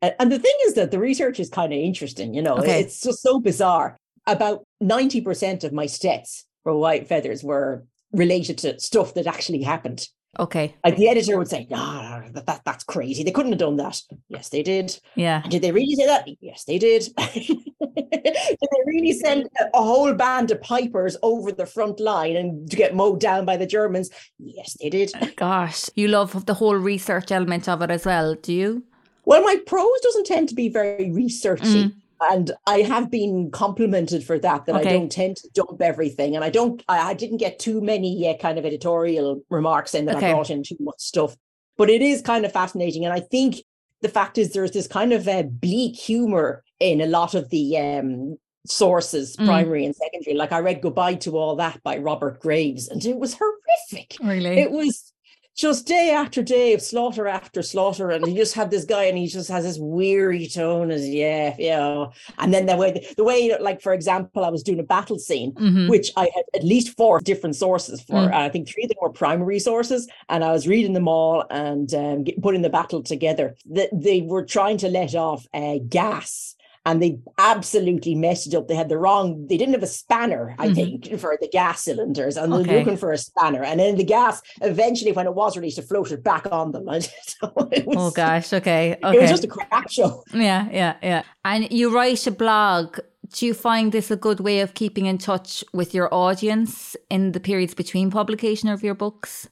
and, 0.00 0.14
and 0.20 0.32
the 0.32 0.38
thing 0.38 0.54
is 0.66 0.74
that 0.74 0.90
the 0.92 0.98
research 0.98 1.38
is 1.40 1.50
kind 1.50 1.72
of 1.74 1.78
interesting 1.78 2.32
you 2.32 2.40
know 2.42 2.56
Okay. 2.56 2.80
it's 2.80 3.02
just 3.02 3.20
so 3.20 3.38
bizarre 3.38 3.96
about 4.26 4.64
90% 4.82 5.64
of 5.64 5.72
my 5.72 5.86
stats 5.86 6.44
for 6.62 6.74
white 6.76 7.06
feathers 7.08 7.42
were 7.44 7.84
related 8.12 8.56
to 8.58 8.78
stuff 8.80 9.12
that 9.14 9.26
actually 9.26 9.62
happened 9.62 10.08
Okay. 10.38 10.74
like 10.84 10.96
the 10.96 11.08
editor 11.08 11.36
would 11.36 11.48
say, 11.48 11.66
"No, 11.70 12.22
that, 12.32 12.46
that 12.46 12.62
that's 12.64 12.84
crazy. 12.84 13.22
They 13.22 13.30
couldn't 13.30 13.52
have 13.52 13.58
done 13.58 13.76
that." 13.76 14.00
Yes, 14.28 14.48
they 14.50 14.62
did. 14.62 14.98
Yeah. 15.14 15.42
And 15.42 15.50
did 15.50 15.62
they 15.62 15.72
really 15.72 15.94
say 15.94 16.06
that? 16.06 16.28
Yes, 16.40 16.64
they 16.64 16.78
did. 16.78 17.08
did 17.18 18.68
they 18.72 18.82
really 18.86 19.12
send 19.12 19.48
a, 19.60 19.78
a 19.78 19.82
whole 19.82 20.12
band 20.14 20.50
of 20.50 20.60
pipers 20.60 21.16
over 21.22 21.52
the 21.52 21.66
front 21.66 22.00
line 22.00 22.36
and 22.36 22.70
to 22.70 22.76
get 22.76 22.94
mowed 22.94 23.20
down 23.20 23.44
by 23.44 23.56
the 23.56 23.66
Germans? 23.66 24.10
Yes, 24.38 24.76
they 24.80 24.90
did. 24.90 25.12
Gosh. 25.36 25.90
You 25.94 26.08
love 26.08 26.46
the 26.46 26.54
whole 26.54 26.76
research 26.76 27.32
element 27.32 27.68
of 27.68 27.82
it 27.82 27.90
as 27.90 28.04
well, 28.04 28.34
do 28.34 28.52
you? 28.52 28.84
Well, 29.24 29.42
my 29.42 29.56
prose 29.66 30.00
doesn't 30.02 30.26
tend 30.26 30.48
to 30.48 30.54
be 30.54 30.68
very 30.68 31.10
researchy. 31.10 31.84
Mm. 31.84 31.94
And 32.20 32.50
I 32.66 32.80
have 32.82 33.10
been 33.10 33.50
complimented 33.50 34.24
for 34.24 34.38
that, 34.38 34.66
that 34.66 34.76
Okay. 34.76 34.88
I 34.88 34.92
don't 34.92 35.10
tend 35.12 35.36
to 35.38 35.48
dump 35.54 35.80
everything. 35.80 36.34
And 36.34 36.44
I 36.44 36.50
don't, 36.50 36.82
I, 36.88 37.10
I 37.10 37.14
didn't 37.14 37.36
get 37.38 37.58
too 37.58 37.80
many 37.80 38.28
uh, 38.28 38.36
kind 38.38 38.58
of 38.58 38.64
editorial 38.66 39.42
remarks 39.50 39.94
in 39.94 40.06
that 40.06 40.16
Okay. 40.16 40.30
I 40.30 40.32
brought 40.32 40.50
in 40.50 40.62
too 40.62 40.76
much 40.80 40.98
stuff. 41.00 41.36
But 41.76 41.90
it 41.90 42.02
is 42.02 42.20
kind 42.22 42.44
of 42.44 42.52
fascinating. 42.52 43.04
And 43.04 43.14
I 43.14 43.20
think 43.20 43.56
the 44.02 44.08
fact 44.08 44.36
is 44.38 44.52
there's 44.52 44.72
this 44.72 44.88
kind 44.88 45.12
of 45.12 45.26
uh, 45.28 45.42
bleak 45.44 45.96
humor 45.96 46.64
in 46.80 47.00
a 47.00 47.06
lot 47.06 47.34
of 47.34 47.50
the 47.50 47.76
um, 47.78 48.36
sources, 48.66 49.36
Mm. 49.36 49.46
primary 49.46 49.84
and 49.84 49.94
secondary. 49.94 50.36
Like 50.36 50.52
I 50.52 50.58
read 50.58 50.82
Goodbye 50.82 51.14
to 51.16 51.36
All 51.38 51.56
That 51.56 51.82
by 51.82 51.98
Robert 51.98 52.40
Graves, 52.40 52.88
and 52.88 53.04
it 53.04 53.16
was 53.16 53.34
horrific 53.34 54.16
Really? 54.22 54.58
it 54.58 54.70
was 54.70 55.12
just 55.58 55.86
day 55.86 56.12
after 56.12 56.40
day 56.40 56.72
of 56.72 56.80
slaughter 56.80 57.26
after 57.26 57.62
slaughter, 57.62 58.10
and 58.10 58.24
you 58.28 58.34
just 58.34 58.54
have 58.54 58.70
this 58.70 58.84
guy, 58.84 59.04
and 59.04 59.18
he 59.18 59.26
just 59.26 59.50
has 59.50 59.64
this 59.64 59.76
weary 59.76 60.46
tone, 60.46 60.92
as 60.92 61.06
yeah, 61.06 61.56
yeah. 61.58 62.06
And 62.38 62.54
then 62.54 62.66
the 62.66 62.76
way, 62.76 63.04
the 63.16 63.24
way, 63.24 63.58
like 63.58 63.82
for 63.82 63.92
example, 63.92 64.44
I 64.44 64.50
was 64.50 64.62
doing 64.62 64.78
a 64.78 64.84
battle 64.84 65.18
scene, 65.18 65.52
mm-hmm. 65.54 65.88
which 65.88 66.12
I 66.16 66.30
had 66.32 66.44
at 66.54 66.62
least 66.62 66.96
four 66.96 67.18
different 67.18 67.56
sources 67.56 68.00
for. 68.00 68.14
Mm. 68.14 68.32
I 68.32 68.48
think 68.50 68.68
three 68.68 68.84
of 68.84 68.90
them 68.90 68.98
were 69.02 69.10
primary 69.10 69.58
sources, 69.58 70.08
and 70.28 70.44
I 70.44 70.52
was 70.52 70.68
reading 70.68 70.92
them 70.92 71.08
all 71.08 71.44
and 71.50 71.92
um, 71.92 72.24
putting 72.40 72.62
the 72.62 72.70
battle 72.70 73.02
together. 73.02 73.56
That 73.66 73.90
they 73.92 74.22
were 74.22 74.44
trying 74.44 74.78
to 74.78 74.88
let 74.88 75.16
off 75.16 75.44
uh, 75.52 75.78
gas 75.88 76.54
and 76.88 77.02
they 77.02 77.18
absolutely 77.36 78.14
messed 78.14 78.46
it 78.46 78.54
up. 78.54 78.66
They 78.66 78.74
had 78.74 78.88
the 78.88 78.96
wrong, 78.96 79.46
they 79.46 79.58
didn't 79.58 79.74
have 79.74 79.82
a 79.82 79.86
spanner, 79.86 80.56
I 80.58 80.68
mm-hmm. 80.68 80.74
think, 80.74 81.20
for 81.20 81.36
the 81.38 81.48
gas 81.48 81.82
cylinders, 81.82 82.38
and 82.38 82.50
okay. 82.50 82.62
they're 82.62 82.78
looking 82.78 82.96
for 82.96 83.12
a 83.12 83.18
spanner. 83.18 83.62
And 83.62 83.78
then 83.78 83.96
the 83.96 84.04
gas, 84.04 84.40
eventually, 84.62 85.12
when 85.12 85.26
it 85.26 85.34
was 85.34 85.54
released, 85.54 85.78
it 85.78 85.82
floated 85.82 86.24
back 86.24 86.50
on 86.50 86.72
them. 86.72 86.86
so 87.00 87.52
was, 87.54 87.84
oh 87.88 88.10
gosh, 88.10 88.54
okay, 88.54 88.96
okay. 89.04 89.16
It 89.18 89.20
was 89.20 89.30
just 89.30 89.44
a 89.44 89.48
crap 89.48 89.90
show. 89.90 90.24
Yeah, 90.32 90.66
yeah, 90.72 90.96
yeah. 91.02 91.22
And 91.44 91.70
you 91.70 91.94
write 91.94 92.26
a 92.26 92.30
blog. 92.30 92.98
Do 93.34 93.44
you 93.44 93.52
find 93.52 93.92
this 93.92 94.10
a 94.10 94.16
good 94.16 94.40
way 94.40 94.60
of 94.60 94.72
keeping 94.72 95.04
in 95.04 95.18
touch 95.18 95.62
with 95.74 95.92
your 95.92 96.12
audience 96.14 96.96
in 97.10 97.32
the 97.32 97.40
periods 97.40 97.74
between 97.74 98.10
publication 98.10 98.70
of 98.70 98.82
your 98.82 98.94
books? 98.94 99.46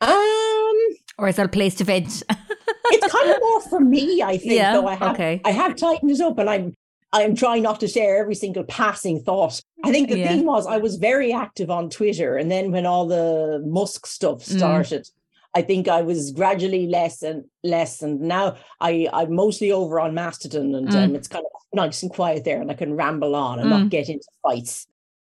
Um, 0.00 0.96
or 1.18 1.28
is 1.28 1.36
that 1.36 1.44
a 1.44 1.50
place 1.50 1.74
to 1.74 1.84
vent? 1.84 2.22
it's 2.68 3.12
kind 3.12 3.30
of 3.30 3.38
more 3.40 3.60
for 3.62 3.80
me, 3.80 4.22
I 4.22 4.36
think. 4.36 4.52
Yeah, 4.52 4.72
though 4.72 4.86
I 4.86 4.94
have, 4.94 5.14
okay. 5.14 5.40
I 5.44 5.50
have 5.50 5.76
tightened 5.76 6.10
it 6.10 6.20
up, 6.20 6.38
and 6.38 6.48
I'm 6.48 6.74
I'm 7.12 7.34
trying 7.34 7.62
not 7.62 7.80
to 7.80 7.88
share 7.88 8.18
every 8.18 8.34
single 8.34 8.64
passing 8.64 9.20
thought. 9.20 9.60
I 9.84 9.92
think 9.92 10.08
the 10.08 10.18
yeah. 10.18 10.28
thing 10.28 10.44
was 10.44 10.66
I 10.66 10.78
was 10.78 10.96
very 10.96 11.32
active 11.32 11.70
on 11.70 11.90
Twitter, 11.90 12.36
and 12.36 12.50
then 12.50 12.72
when 12.72 12.86
all 12.86 13.06
the 13.06 13.62
Musk 13.64 14.06
stuff 14.06 14.38
mm. 14.38 14.56
started, 14.56 15.02
mm. 15.02 15.10
I 15.54 15.62
think 15.62 15.88
I 15.88 16.02
was 16.02 16.32
gradually 16.32 16.86
less 16.86 17.22
and 17.22 17.44
less, 17.62 18.02
and 18.02 18.20
now 18.20 18.56
I 18.80 19.08
I'm 19.12 19.34
mostly 19.34 19.72
over 19.72 20.00
on 20.00 20.14
Mastodon, 20.14 20.74
and 20.74 20.88
mm. 20.88 21.04
um, 21.04 21.14
it's 21.14 21.28
kind 21.28 21.44
of 21.44 21.62
nice 21.72 22.02
and 22.02 22.12
quiet 22.12 22.44
there, 22.44 22.60
and 22.60 22.70
I 22.70 22.74
can 22.74 22.94
ramble 22.94 23.34
on 23.34 23.58
and 23.60 23.68
mm. 23.68 23.78
not 23.78 23.88
get 23.88 24.08
into 24.08 24.26
fights 24.42 24.86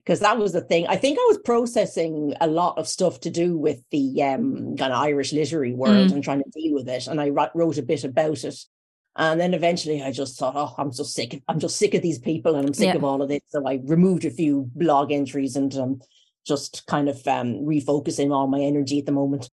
because 0.09 0.21
that 0.21 0.39
was 0.39 0.53
the 0.53 0.61
thing. 0.61 0.87
I 0.87 0.95
think 0.95 1.19
I 1.19 1.25
was 1.27 1.37
processing 1.37 2.33
a 2.41 2.47
lot 2.47 2.79
of 2.79 2.87
stuff 2.87 3.19
to 3.19 3.29
do 3.29 3.55
with 3.55 3.83
the 3.91 4.23
um, 4.23 4.75
kind 4.75 4.91
of 4.91 4.99
Irish 4.99 5.33
literary 5.33 5.71
world 5.71 6.09
mm. 6.09 6.13
and 6.13 6.23
trying 6.23 6.41
to 6.41 6.49
deal 6.49 6.73
with 6.73 6.89
it. 6.89 7.05
And 7.05 7.21
I 7.21 7.29
wrote 7.29 7.77
a 7.77 7.83
bit 7.83 8.03
about 8.03 8.43
it. 8.43 8.55
And 9.15 9.39
then 9.39 9.53
eventually 9.53 10.01
I 10.01 10.11
just 10.11 10.39
thought, 10.39 10.55
oh, 10.55 10.73
I'm 10.79 10.91
so 10.91 11.03
sick. 11.03 11.43
I'm 11.47 11.59
just 11.59 11.77
sick 11.77 11.93
of 11.93 12.01
these 12.01 12.17
people 12.17 12.55
and 12.55 12.67
I'm 12.67 12.73
sick 12.73 12.87
yeah. 12.87 12.95
of 12.95 13.03
all 13.03 13.21
of 13.21 13.29
this. 13.29 13.41
So 13.49 13.67
I 13.67 13.81
removed 13.83 14.25
a 14.25 14.31
few 14.31 14.71
blog 14.73 15.11
entries 15.11 15.55
and 15.55 15.71
um, 15.75 16.01
just 16.43 16.87
kind 16.87 17.07
of 17.07 17.17
um, 17.27 17.57
refocusing 17.57 18.33
all 18.33 18.47
my 18.47 18.61
energy 18.61 18.97
at 18.97 19.05
the 19.05 19.11
moment. 19.11 19.51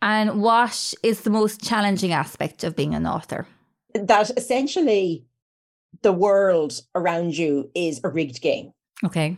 And 0.00 0.40
what 0.40 0.94
is 1.02 1.22
the 1.22 1.30
most 1.30 1.64
challenging 1.64 2.12
aspect 2.12 2.62
of 2.62 2.76
being 2.76 2.94
an 2.94 3.08
author? 3.08 3.48
That 3.92 4.30
essentially 4.36 5.24
the 6.02 6.12
world 6.12 6.80
around 6.94 7.36
you 7.36 7.72
is 7.74 8.00
a 8.04 8.08
rigged 8.08 8.40
game. 8.40 8.70
Okay 9.04 9.36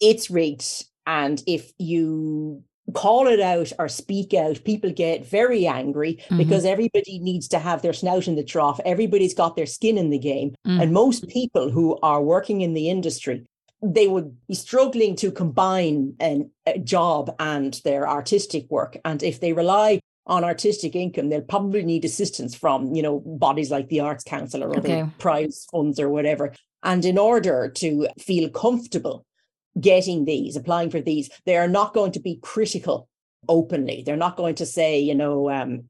it's 0.00 0.30
rigged. 0.30 0.84
And 1.06 1.42
if 1.46 1.72
you 1.78 2.62
call 2.94 3.26
it 3.28 3.40
out 3.40 3.72
or 3.78 3.88
speak 3.88 4.34
out, 4.34 4.64
people 4.64 4.90
get 4.90 5.26
very 5.26 5.66
angry 5.66 6.14
mm-hmm. 6.14 6.38
because 6.38 6.64
everybody 6.64 7.18
needs 7.18 7.48
to 7.48 7.58
have 7.58 7.82
their 7.82 7.92
snout 7.92 8.28
in 8.28 8.36
the 8.36 8.44
trough. 8.44 8.80
Everybody's 8.84 9.34
got 9.34 9.56
their 9.56 9.66
skin 9.66 9.98
in 9.98 10.10
the 10.10 10.18
game. 10.18 10.54
Mm-hmm. 10.66 10.80
And 10.80 10.92
most 10.92 11.28
people 11.28 11.70
who 11.70 11.98
are 12.02 12.22
working 12.22 12.60
in 12.60 12.74
the 12.74 12.88
industry, 12.88 13.44
they 13.82 14.08
would 14.08 14.36
be 14.46 14.54
struggling 14.54 15.16
to 15.16 15.30
combine 15.30 16.14
an, 16.20 16.50
a 16.66 16.78
job 16.78 17.34
and 17.38 17.80
their 17.84 18.08
artistic 18.08 18.70
work. 18.70 18.96
And 19.04 19.22
if 19.22 19.40
they 19.40 19.52
rely 19.52 20.00
on 20.26 20.44
artistic 20.44 20.94
income, 20.94 21.28
they'll 21.28 21.40
probably 21.40 21.82
need 21.82 22.04
assistance 22.04 22.54
from, 22.54 22.94
you 22.94 23.02
know, 23.02 23.20
bodies 23.20 23.70
like 23.70 23.88
the 23.88 24.00
Arts 24.00 24.24
Council 24.24 24.62
or 24.62 24.76
okay. 24.78 25.00
other 25.00 25.12
prize 25.18 25.66
funds 25.72 25.98
or 25.98 26.10
whatever. 26.10 26.52
And 26.82 27.04
in 27.04 27.18
order 27.18 27.70
to 27.76 28.08
feel 28.18 28.48
comfortable 28.50 29.24
getting 29.78 30.24
these, 30.24 30.56
applying 30.56 30.90
for 30.90 31.00
these, 31.00 31.28
they 31.44 31.56
are 31.56 31.68
not 31.68 31.92
going 31.92 32.12
to 32.12 32.20
be 32.20 32.38
critical 32.42 33.08
openly. 33.48 34.02
They're 34.04 34.16
not 34.16 34.36
going 34.36 34.54
to 34.56 34.66
say, 34.66 35.00
you 35.00 35.14
know, 35.14 35.50
um, 35.50 35.89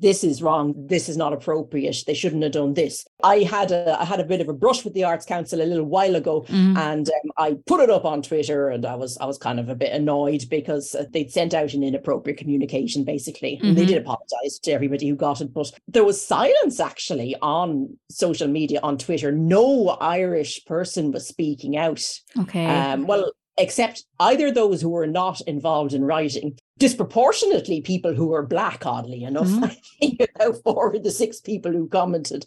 this 0.00 0.22
is 0.22 0.42
wrong 0.42 0.74
this 0.76 1.08
is 1.08 1.16
not 1.16 1.32
appropriate 1.32 1.96
they 2.06 2.14
shouldn't 2.14 2.42
have 2.42 2.52
done 2.52 2.74
this 2.74 3.06
i 3.22 3.38
had 3.38 3.70
a 3.70 4.00
i 4.00 4.04
had 4.04 4.20
a 4.20 4.24
bit 4.24 4.40
of 4.40 4.48
a 4.48 4.52
brush 4.52 4.84
with 4.84 4.94
the 4.94 5.04
arts 5.04 5.24
council 5.24 5.60
a 5.60 5.64
little 5.64 5.84
while 5.84 6.14
ago 6.14 6.42
mm-hmm. 6.42 6.76
and 6.76 7.08
um, 7.08 7.30
i 7.38 7.56
put 7.66 7.80
it 7.80 7.90
up 7.90 8.04
on 8.04 8.22
twitter 8.22 8.68
and 8.68 8.84
i 8.84 8.94
was 8.94 9.16
i 9.18 9.24
was 9.24 9.38
kind 9.38 9.58
of 9.58 9.68
a 9.68 9.74
bit 9.74 9.92
annoyed 9.92 10.44
because 10.50 10.94
uh, 10.94 11.04
they'd 11.12 11.32
sent 11.32 11.54
out 11.54 11.72
an 11.72 11.82
inappropriate 11.82 12.38
communication 12.38 13.02
basically 13.04 13.56
mm-hmm. 13.56 13.68
and 13.68 13.76
they 13.76 13.82
mm-hmm. 13.82 13.92
did 13.92 14.02
apologize 14.02 14.58
to 14.62 14.70
everybody 14.70 15.08
who 15.08 15.16
got 15.16 15.40
it 15.40 15.52
but 15.52 15.70
there 15.88 16.04
was 16.04 16.24
silence 16.24 16.80
actually 16.80 17.34
on 17.40 17.96
social 18.10 18.48
media 18.48 18.80
on 18.82 18.98
twitter 18.98 19.32
no 19.32 19.88
irish 20.00 20.64
person 20.66 21.10
was 21.12 21.26
speaking 21.26 21.76
out 21.76 22.04
okay 22.38 22.66
um, 22.66 23.06
well 23.06 23.30
except 23.58 24.04
either 24.20 24.50
those 24.50 24.80
who 24.80 24.88
were 24.88 25.06
not 25.06 25.40
involved 25.42 25.92
in 25.92 26.04
writing, 26.04 26.58
disproportionately 26.78 27.80
people 27.80 28.14
who 28.14 28.32
are 28.32 28.46
black, 28.46 28.86
oddly 28.86 29.24
enough. 29.24 29.48
Mm-hmm. 29.48 29.64
I 29.64 29.76
think 30.00 30.30
about 30.34 30.62
four 30.62 30.94
of 30.94 31.02
the 31.02 31.10
six 31.10 31.40
people 31.40 31.72
who 31.72 31.88
commented, 31.88 32.46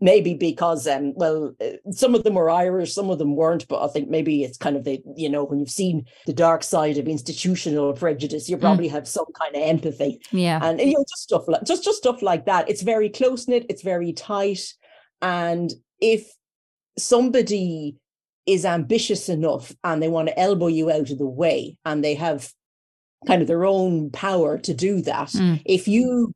maybe 0.00 0.34
because, 0.34 0.86
um, 0.86 1.14
well, 1.16 1.54
uh, 1.60 1.90
some 1.90 2.14
of 2.14 2.22
them 2.22 2.34
were 2.34 2.50
Irish, 2.50 2.92
some 2.92 3.10
of 3.10 3.18
them 3.18 3.34
weren't, 3.34 3.66
but 3.68 3.82
I 3.82 3.88
think 3.88 4.08
maybe 4.08 4.44
it's 4.44 4.58
kind 4.58 4.76
of 4.76 4.84
the, 4.84 5.02
you 5.16 5.28
know, 5.28 5.44
when 5.44 5.58
you've 5.58 5.70
seen 5.70 6.04
the 6.26 6.32
dark 6.32 6.62
side 6.62 6.98
of 6.98 7.08
institutional 7.08 7.92
prejudice, 7.94 8.48
you 8.48 8.56
mm. 8.56 8.60
probably 8.60 8.88
mm. 8.88 8.92
have 8.92 9.08
some 9.08 9.26
kind 9.40 9.56
of 9.56 9.62
empathy. 9.62 10.20
Yeah. 10.30 10.60
And, 10.62 10.78
you 10.80 10.92
know, 10.92 11.04
just 11.08 11.22
stuff 11.22 11.48
like, 11.48 11.64
just, 11.64 11.82
just 11.82 11.98
stuff 11.98 12.22
like 12.22 12.46
that. 12.46 12.68
It's 12.68 12.82
very 12.82 13.08
close 13.08 13.48
knit, 13.48 13.66
it's 13.68 13.82
very 13.82 14.12
tight. 14.12 14.60
And 15.22 15.72
if 16.00 16.30
somebody 16.98 17.96
is 18.46 18.64
ambitious 18.64 19.28
enough 19.28 19.74
and 19.84 20.02
they 20.02 20.08
want 20.08 20.28
to 20.28 20.38
elbow 20.38 20.66
you 20.66 20.90
out 20.90 21.10
of 21.10 21.18
the 21.18 21.26
way 21.26 21.76
and 21.84 22.02
they 22.02 22.14
have 22.14 22.52
kind 23.26 23.42
of 23.42 23.48
their 23.48 23.64
own 23.64 24.10
power 24.10 24.58
to 24.58 24.74
do 24.74 25.00
that. 25.02 25.28
Mm. 25.28 25.62
If 25.64 25.86
you 25.86 26.32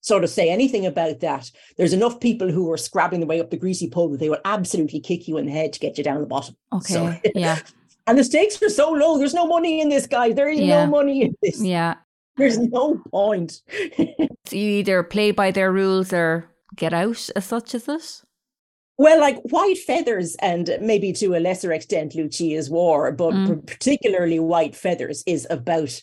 sort 0.00 0.24
of 0.24 0.30
say 0.30 0.50
anything 0.50 0.86
about 0.86 1.20
that, 1.20 1.50
there's 1.76 1.92
enough 1.92 2.20
people 2.20 2.50
who 2.50 2.70
are 2.70 2.76
scrabbling 2.76 3.20
their 3.20 3.28
way 3.28 3.40
up 3.40 3.50
the 3.50 3.56
greasy 3.56 3.88
pole 3.88 4.10
that 4.10 4.20
they 4.20 4.30
will 4.30 4.40
absolutely 4.44 5.00
kick 5.00 5.26
you 5.26 5.36
in 5.36 5.46
the 5.46 5.52
head 5.52 5.72
to 5.72 5.80
get 5.80 5.98
you 5.98 6.04
down 6.04 6.20
the 6.20 6.26
bottom. 6.26 6.56
Okay. 6.72 6.92
So, 6.92 7.16
yeah. 7.34 7.58
and 8.06 8.18
the 8.18 8.24
stakes 8.24 8.62
are 8.62 8.68
so 8.68 8.90
low. 8.90 9.18
There's 9.18 9.34
no 9.34 9.46
money 9.46 9.80
in 9.80 9.88
this, 9.88 10.06
guys. 10.06 10.34
There 10.34 10.48
is 10.48 10.60
yeah. 10.60 10.84
no 10.84 10.90
money 10.90 11.22
in 11.22 11.36
this. 11.42 11.62
Yeah. 11.62 11.94
There's 12.36 12.58
no 12.58 13.00
point. 13.10 13.62
so 13.96 14.56
you 14.56 14.70
either 14.70 15.02
play 15.02 15.30
by 15.30 15.50
their 15.50 15.72
rules 15.72 16.12
or 16.12 16.50
get 16.76 16.92
out 16.92 17.28
as 17.34 17.44
such 17.46 17.74
as 17.74 17.84
this? 17.84 18.24
Well, 18.98 19.20
like 19.20 19.40
White 19.42 19.78
Feathers 19.78 20.36
and 20.40 20.76
maybe 20.80 21.12
to 21.14 21.34
a 21.34 21.40
lesser 21.40 21.72
extent 21.72 22.14
Lucia's 22.14 22.70
War, 22.70 23.12
but 23.12 23.34
mm. 23.34 23.66
particularly 23.66 24.38
White 24.38 24.74
Feathers 24.74 25.22
is 25.26 25.46
about 25.50 26.00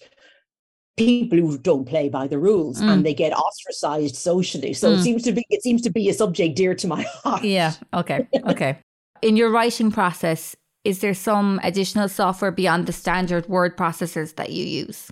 people 0.97 1.39
who 1.39 1.57
don't 1.57 1.85
play 1.85 2.09
by 2.09 2.27
the 2.27 2.37
rules 2.37 2.79
mm. 2.79 2.87
and 2.87 3.05
they 3.05 3.13
get 3.13 3.33
ostracized 3.33 4.15
socially. 4.15 4.73
So 4.73 4.91
mm. 4.91 4.97
it 4.97 5.03
seems 5.03 5.23
to 5.23 5.31
be 5.31 5.45
it 5.49 5.63
seems 5.63 5.81
to 5.81 5.89
be 5.89 6.09
a 6.09 6.13
subject 6.13 6.55
dear 6.55 6.75
to 6.75 6.87
my 6.87 7.03
heart. 7.23 7.43
Yeah. 7.43 7.73
Okay. 7.93 8.27
Okay. 8.47 8.77
In 9.21 9.37
your 9.37 9.49
writing 9.49 9.91
process, 9.91 10.55
is 10.83 10.99
there 10.99 11.13
some 11.13 11.59
additional 11.63 12.09
software 12.09 12.51
beyond 12.51 12.85
the 12.85 12.93
standard 12.93 13.47
word 13.47 13.77
processors 13.77 14.35
that 14.35 14.51
you 14.51 14.65
use? 14.65 15.11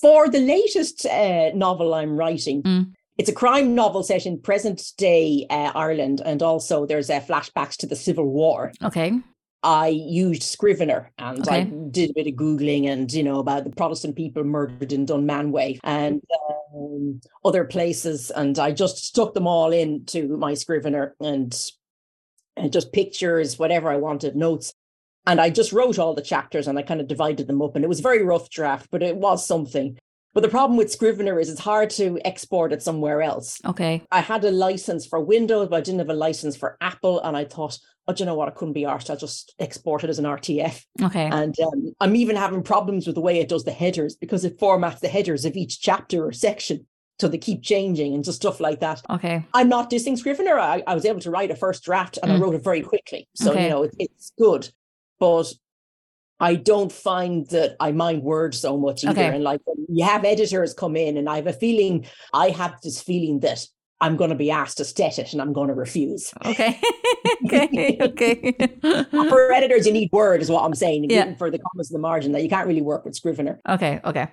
For 0.00 0.28
the 0.28 0.40
latest 0.40 1.06
uh, 1.06 1.50
novel 1.54 1.94
I'm 1.94 2.16
writing, 2.16 2.62
mm 2.62 2.92
it's 3.16 3.28
a 3.28 3.32
crime 3.32 3.74
novel 3.74 4.02
set 4.02 4.26
in 4.26 4.40
present 4.40 4.92
day 4.96 5.46
uh, 5.48 5.70
Ireland, 5.74 6.20
and 6.24 6.42
also 6.42 6.84
there's 6.84 7.10
uh, 7.10 7.20
flashbacks 7.20 7.76
to 7.76 7.86
the 7.86 7.96
Civil 7.96 8.26
War. 8.26 8.72
Okay. 8.82 9.20
I 9.64 9.88
used 9.88 10.42
Scrivener 10.42 11.10
and 11.18 11.40
okay. 11.40 11.62
I 11.62 11.64
did 11.64 12.10
a 12.10 12.12
bit 12.12 12.26
of 12.26 12.34
Googling 12.34 12.86
and, 12.86 13.10
you 13.10 13.22
know, 13.22 13.38
about 13.38 13.64
the 13.64 13.70
Protestant 13.70 14.14
people 14.14 14.44
murdered 14.44 14.92
in 14.92 15.06
Dunmanway 15.06 15.80
and 15.82 16.22
um, 16.74 17.20
other 17.44 17.64
places. 17.64 18.30
And 18.30 18.58
I 18.58 18.72
just 18.72 18.98
stuck 18.98 19.32
them 19.32 19.46
all 19.46 19.72
into 19.72 20.36
my 20.36 20.52
Scrivener 20.52 21.16
and, 21.18 21.58
and 22.56 22.72
just 22.72 22.92
pictures, 22.92 23.58
whatever 23.58 23.88
I 23.88 23.96
wanted, 23.96 24.36
notes. 24.36 24.74
And 25.26 25.40
I 25.40 25.48
just 25.48 25.72
wrote 25.72 25.98
all 25.98 26.12
the 26.12 26.20
chapters 26.20 26.68
and 26.68 26.78
I 26.78 26.82
kind 26.82 27.00
of 27.00 27.08
divided 27.08 27.46
them 27.46 27.62
up. 27.62 27.74
And 27.74 27.84
it 27.84 27.88
was 27.88 28.00
very 28.00 28.22
rough 28.22 28.50
draft, 28.50 28.88
but 28.90 29.02
it 29.02 29.16
was 29.16 29.46
something. 29.46 29.98
But 30.34 30.42
the 30.42 30.48
problem 30.48 30.76
with 30.76 30.92
Scrivener 30.92 31.40
is 31.40 31.48
it's 31.48 31.60
hard 31.60 31.88
to 31.90 32.18
export 32.24 32.72
it 32.72 32.82
somewhere 32.82 33.22
else. 33.22 33.60
Okay. 33.64 34.02
I 34.10 34.20
had 34.20 34.44
a 34.44 34.50
license 34.50 35.06
for 35.06 35.20
Windows, 35.20 35.68
but 35.70 35.76
I 35.76 35.80
didn't 35.80 36.00
have 36.00 36.10
a 36.10 36.14
license 36.14 36.54
for 36.54 36.76
Apple. 36.82 37.20
And 37.22 37.34
I 37.34 37.44
thought, 37.44 37.78
oh, 38.06 38.12
do 38.12 38.22
you 38.22 38.26
know 38.26 38.34
what? 38.34 38.48
It 38.48 38.54
couldn't 38.54 38.74
be 38.74 38.82
arsed. 38.82 39.10
I'll 39.10 39.16
just 39.16 39.54
export 39.58 40.04
it 40.04 40.10
as 40.10 40.18
an 40.18 40.24
RTF. 40.24 40.84
Okay. 41.02 41.26
And 41.26 41.58
um, 41.60 41.94
I'm 42.00 42.16
even 42.16 42.36
having 42.36 42.62
problems 42.62 43.06
with 43.06 43.14
the 43.14 43.20
way 43.20 43.40
it 43.40 43.48
does 43.48 43.64
the 43.64 43.72
headers 43.72 44.16
because 44.16 44.44
it 44.44 44.58
formats 44.58 45.00
the 45.00 45.08
headers 45.08 45.44
of 45.44 45.56
each 45.56 45.80
chapter 45.80 46.26
or 46.26 46.32
section. 46.32 46.86
So 47.20 47.28
they 47.28 47.38
keep 47.38 47.62
changing 47.62 48.12
and 48.14 48.24
just 48.24 48.38
stuff 48.38 48.60
like 48.60 48.80
that. 48.80 49.00
Okay. 49.08 49.46
I'm 49.54 49.68
not 49.68 49.90
dissing 49.90 50.18
Scrivener. 50.18 50.58
I, 50.58 50.82
I 50.86 50.94
was 50.94 51.04
able 51.04 51.20
to 51.20 51.30
write 51.30 51.50
a 51.50 51.56
first 51.56 51.84
draft 51.84 52.18
and 52.22 52.30
mm. 52.30 52.36
I 52.36 52.40
wrote 52.40 52.56
it 52.56 52.64
very 52.64 52.82
quickly. 52.82 53.28
So, 53.34 53.52
okay. 53.52 53.64
you 53.64 53.70
know, 53.70 53.84
it, 53.84 53.94
it's 53.98 54.32
good. 54.36 54.68
But 55.20 55.52
I 56.40 56.56
don't 56.56 56.90
find 56.90 57.46
that 57.50 57.76
I 57.78 57.92
mind 57.92 58.22
words 58.22 58.60
so 58.60 58.76
much 58.76 59.04
either. 59.04 59.12
Okay. 59.12 59.34
And 59.34 59.44
like 59.44 59.60
you 59.88 60.04
have 60.04 60.24
editors 60.24 60.74
come 60.74 60.96
in, 60.96 61.16
and 61.16 61.28
I 61.28 61.36
have 61.36 61.46
a 61.46 61.52
feeling, 61.52 62.06
I 62.32 62.50
have 62.50 62.74
this 62.82 63.00
feeling 63.00 63.40
that 63.40 63.64
I'm 64.00 64.16
going 64.16 64.30
to 64.30 64.36
be 64.36 64.50
asked 64.50 64.78
to 64.78 64.84
stet 64.84 65.18
it 65.18 65.32
and 65.32 65.40
I'm 65.40 65.52
going 65.52 65.68
to 65.68 65.74
refuse. 65.74 66.32
Okay. 66.44 66.78
okay. 67.46 67.96
Okay. 68.00 68.52
For 69.12 69.52
editors, 69.52 69.86
you 69.86 69.92
need 69.92 70.10
word, 70.12 70.42
is 70.42 70.50
what 70.50 70.64
I'm 70.64 70.74
saying. 70.74 71.08
Yeah. 71.10 71.34
For 71.36 71.50
the 71.50 71.58
comments 71.58 71.90
in 71.90 71.94
the 71.94 72.00
margin, 72.00 72.32
that 72.32 72.42
you 72.42 72.48
can't 72.48 72.66
really 72.66 72.82
work 72.82 73.04
with 73.04 73.14
Scrivener. 73.14 73.60
okay. 73.68 74.00
Okay. 74.04 74.28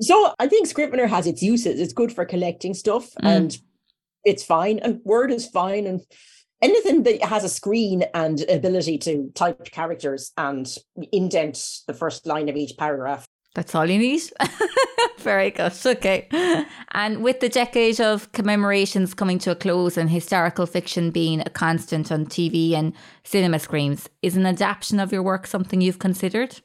So 0.00 0.32
I 0.38 0.48
think 0.48 0.66
Scrivener 0.66 1.06
has 1.06 1.26
its 1.26 1.42
uses. 1.42 1.78
It's 1.80 1.92
good 1.92 2.12
for 2.12 2.24
collecting 2.24 2.72
stuff 2.74 3.12
Mm. 3.22 3.26
and 3.36 3.58
it's 4.24 4.42
fine. 4.42 4.78
And 4.80 5.00
Word 5.04 5.30
is 5.30 5.46
fine. 5.46 5.86
And 5.86 6.00
anything 6.62 7.02
that 7.04 7.22
has 7.24 7.44
a 7.44 7.48
screen 7.48 8.02
and 8.14 8.40
ability 8.48 8.98
to 8.98 9.30
type 9.34 9.62
characters 9.70 10.32
and 10.38 10.66
indent 11.12 11.62
the 11.86 11.94
first 11.94 12.26
line 12.26 12.48
of 12.48 12.56
each 12.56 12.76
paragraph. 12.78 13.26
That's 13.54 13.74
all 13.74 13.88
you 13.88 13.98
need. 13.98 14.22
Very 15.22 15.50
good. 15.50 15.72
Okay. 15.84 16.28
And 16.92 17.22
with 17.22 17.40
the 17.40 17.48
decade 17.48 18.00
of 18.00 18.30
commemorations 18.32 19.14
coming 19.14 19.38
to 19.40 19.50
a 19.50 19.54
close 19.54 19.96
and 19.96 20.08
historical 20.10 20.66
fiction 20.66 21.10
being 21.10 21.40
a 21.40 21.50
constant 21.50 22.12
on 22.12 22.26
TV 22.26 22.72
and 22.72 22.92
cinema 23.24 23.58
screens, 23.58 24.08
is 24.22 24.36
an 24.36 24.46
adaptation 24.46 25.00
of 25.00 25.12
your 25.12 25.22
work 25.22 25.46
something 25.46 25.80
you've 25.80 25.98
considered? 25.98 26.60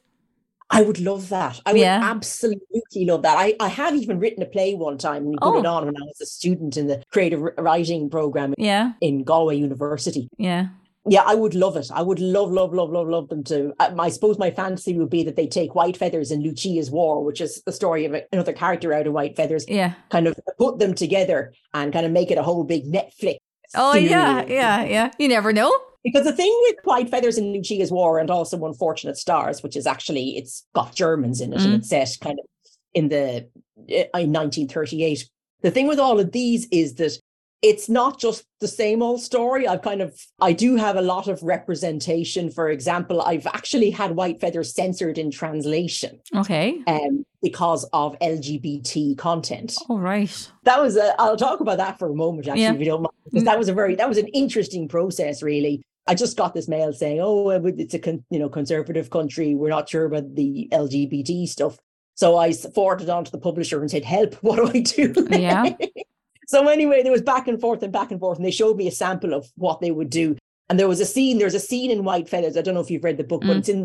I 0.74 0.84
would 0.84 1.00
love 1.02 1.28
that. 1.30 1.60
I 1.66 1.74
would 1.74 1.82
Yeah. 1.82 2.00
absolutely 2.02 2.82
love 3.06 3.24
that. 3.24 3.38
I, 3.38 3.56
I 3.60 3.68
have 3.68 3.94
even 3.94 4.20
written 4.20 4.42
a 4.42 4.46
play 4.46 4.74
one 4.74 4.98
time 4.98 5.26
and 5.28 5.38
put 5.42 5.60
it 5.60 5.66
Oh. 5.66 5.70
on 5.70 5.86
when 5.86 5.96
I 5.98 6.06
was 6.06 6.22
a 6.22 6.26
student 6.26 6.78
in 6.78 6.88
the 6.88 7.04
creative 7.12 7.42
writing 7.58 8.10
program 8.10 8.54
Yeah. 8.58 8.94
in 9.02 9.24
Galway 9.24 9.58
University. 9.58 10.30
Yeah. 10.38 10.68
Yeah, 11.08 11.24
I 11.26 11.34
would 11.34 11.56
love 11.56 11.78
it. 11.78 11.90
I 11.92 12.04
would 12.04 12.20
love, 12.20 12.52
love, 12.52 12.74
love, 12.74 12.92
love, 12.92 13.08
love 13.08 13.30
them 13.30 13.44
to. 13.46 13.74
I, 13.80 13.92
I 13.98 14.10
suppose 14.10 14.38
my 14.38 14.52
fantasy 14.52 14.96
would 15.00 15.10
be 15.10 15.24
that 15.24 15.36
they 15.36 15.48
take 15.48 15.74
White 15.74 15.98
Feathers 15.98 16.30
and 16.30 16.44
Lucia's 16.44 16.92
War, 16.92 17.24
which 17.24 17.42
is 17.42 17.64
the 17.66 17.72
story 17.72 18.06
of 18.06 18.16
another 18.32 18.54
character 18.54 18.94
out 18.94 19.08
of 19.08 19.14
White 19.14 19.36
Feathers, 19.36 19.66
Yeah. 19.68 19.94
kind 20.10 20.28
of 20.28 20.40
put 20.60 20.78
them 20.78 20.94
together 20.94 21.54
and 21.74 21.92
kind 21.92 22.06
of 22.06 22.12
make 22.12 22.30
it 22.30 22.38
a 22.38 22.44
whole 22.44 22.64
big 22.64 22.86
Netflix. 22.86 23.38
Oh, 23.74 23.96
yeah. 23.96 24.42
series. 24.42 24.52
Yeah. 24.52 24.84
Yeah. 24.84 25.12
You 25.18 25.28
never 25.28 25.52
know. 25.52 25.76
Because 26.04 26.24
the 26.26 26.34
thing 26.34 26.56
with 26.68 26.76
White 26.84 27.10
Feathers 27.10 27.38
and 27.38 27.52
Lucia's 27.52 27.92
War 27.92 28.20
and 28.20 28.30
also 28.30 28.64
Unfortunate 28.66 29.18
Stars, 29.18 29.64
which 29.64 29.76
is 29.76 29.88
actually 29.88 30.38
it's 30.38 30.66
got 30.74 30.94
Germans 30.96 31.42
in 31.42 31.54
it 31.54 31.60
Mm. 31.60 31.66
and 31.66 31.74
it's 31.76 31.90
set 31.90 32.10
kind 32.22 32.38
of 32.40 32.46
in 32.94 33.10
the 33.10 33.48
uh, 33.90 34.20
in 34.20 34.32
1938. 34.34 35.28
The 35.62 35.72
thing 35.72 35.88
with 35.88 36.00
all 36.00 36.20
of 36.20 36.32
these 36.32 36.68
is 36.72 36.96
that 36.96 37.18
it's 37.62 37.88
not 37.90 38.20
just 38.20 38.46
the 38.60 38.68
same 38.68 39.02
old 39.04 39.22
story. 39.22 39.68
I've 39.68 39.82
kind 39.84 40.02
of 40.02 40.20
I 40.40 40.52
do 40.54 40.76
have 40.78 40.96
a 40.96 41.02
lot 41.02 41.28
of 41.28 41.44
representation. 41.44 42.50
For 42.50 42.70
example, 42.70 43.22
I've 43.22 43.46
actually 43.48 43.92
had 43.92 44.16
White 44.16 44.40
Feathers 44.42 44.74
censored 44.74 45.18
in 45.18 45.30
translation 45.32 46.20
Okay. 46.36 46.82
um, 46.88 47.26
because 47.42 47.84
of 47.94 48.18
LGBT 48.20 49.18
content 49.18 49.76
All 49.90 50.00
right. 50.00 50.52
that 50.64 50.80
was 50.82 50.96
a 50.96 51.14
i'll 51.20 51.38
talk 51.38 51.60
about 51.60 51.78
that 51.78 51.98
for 51.98 52.10
a 52.10 52.16
moment 52.16 52.48
actually 52.48 52.64
Yeah. 52.64 52.74
if 52.74 52.80
you 52.80 52.86
don't 52.86 53.02
mind 53.02 53.14
because 53.26 53.44
that 53.46 53.58
was 53.58 53.68
a 53.70 53.74
very 53.74 53.96
that 53.96 54.08
was 54.10 54.18
an 54.20 54.28
interesting 54.28 54.88
process 54.88 55.42
really 55.42 55.82
i 56.08 56.14
just 56.14 56.38
got 56.38 56.54
this 56.54 56.68
mail 56.68 56.94
saying 56.94 57.20
oh 57.22 57.50
uh, 57.50 57.60
it's 57.78 57.94
a 57.96 58.00
con- 58.00 58.24
you 58.30 58.38
know 58.40 58.48
conservative 58.50 59.10
country 59.10 59.56
we're 59.56 59.70
not 59.70 59.90
sure 59.90 60.06
about 60.06 60.36
the 60.36 60.68
lgbt 60.72 61.48
stuff 61.48 61.78
so 62.16 62.38
I 62.38 62.54
forwarded 62.54 63.10
on 63.10 63.24
to 63.26 63.32
the 63.32 63.40
publisher 63.40 63.82
and 63.82 63.90
said 63.90 64.04
help 64.06 64.36
what 64.42 64.58
do 64.58 64.68
i 64.68 64.82
do 64.82 65.28
Yeah. 65.32 65.76
so 66.52 66.68
anyway 66.68 67.02
there 67.04 67.12
was 67.18 67.22
back 67.34 67.48
and 67.48 67.60
forth 67.62 67.82
and 67.84 67.94
back 67.94 68.12
and 68.12 68.20
forth 68.20 68.38
and 68.38 68.46
they 68.46 68.52
showed 68.52 68.78
me 68.78 68.88
a 68.88 68.92
sample 69.04 69.34
of 69.34 69.44
what 69.56 69.80
they 69.82 69.92
would 69.98 70.10
do 70.10 70.28
and 70.70 70.80
there 70.80 70.88
was 70.94 71.00
a 71.00 71.06
scene 71.06 71.38
there's 71.40 71.60
a 71.62 71.68
scene 71.70 71.92
in 71.92 72.04
white 72.04 72.28
feathers 72.30 72.56
i 72.58 72.62
don't 72.62 72.74
know 72.76 72.86
if 72.86 72.92
you've 72.92 73.04
read 73.10 73.18
the 73.18 73.24
book 73.32 73.42
but 73.42 73.56
Mm. 73.56 73.60
it's 73.60 73.70
in 73.70 73.82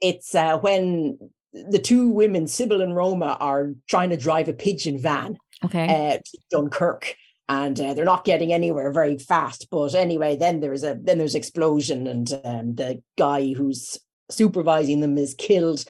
it's 0.00 0.34
uh, 0.34 0.58
when 0.58 1.18
the 1.74 1.78
two 1.78 2.08
women 2.08 2.46
sybil 2.46 2.80
and 2.82 2.94
roma 2.94 3.30
are 3.40 3.72
trying 3.88 4.10
to 4.10 4.16
drive 4.26 4.48
a 4.48 4.52
pigeon 4.52 4.98
van 4.98 5.36
Okay. 5.64 5.86
uh, 5.88 6.18
to 6.22 6.38
Dunkirk, 6.50 7.16
and 7.48 7.80
uh, 7.80 7.94
they're 7.94 8.04
not 8.04 8.26
getting 8.26 8.52
anywhere 8.52 8.92
very 8.92 9.16
fast. 9.16 9.68
But 9.70 9.94
anyway, 9.94 10.36
then 10.36 10.60
there's 10.60 10.84
a 10.84 10.98
then 11.00 11.16
there's 11.16 11.34
explosion, 11.34 12.06
and 12.06 12.30
um, 12.44 12.74
the 12.74 13.02
guy 13.16 13.54
who's 13.54 13.98
supervising 14.30 15.00
them 15.00 15.16
is 15.16 15.34
killed, 15.38 15.82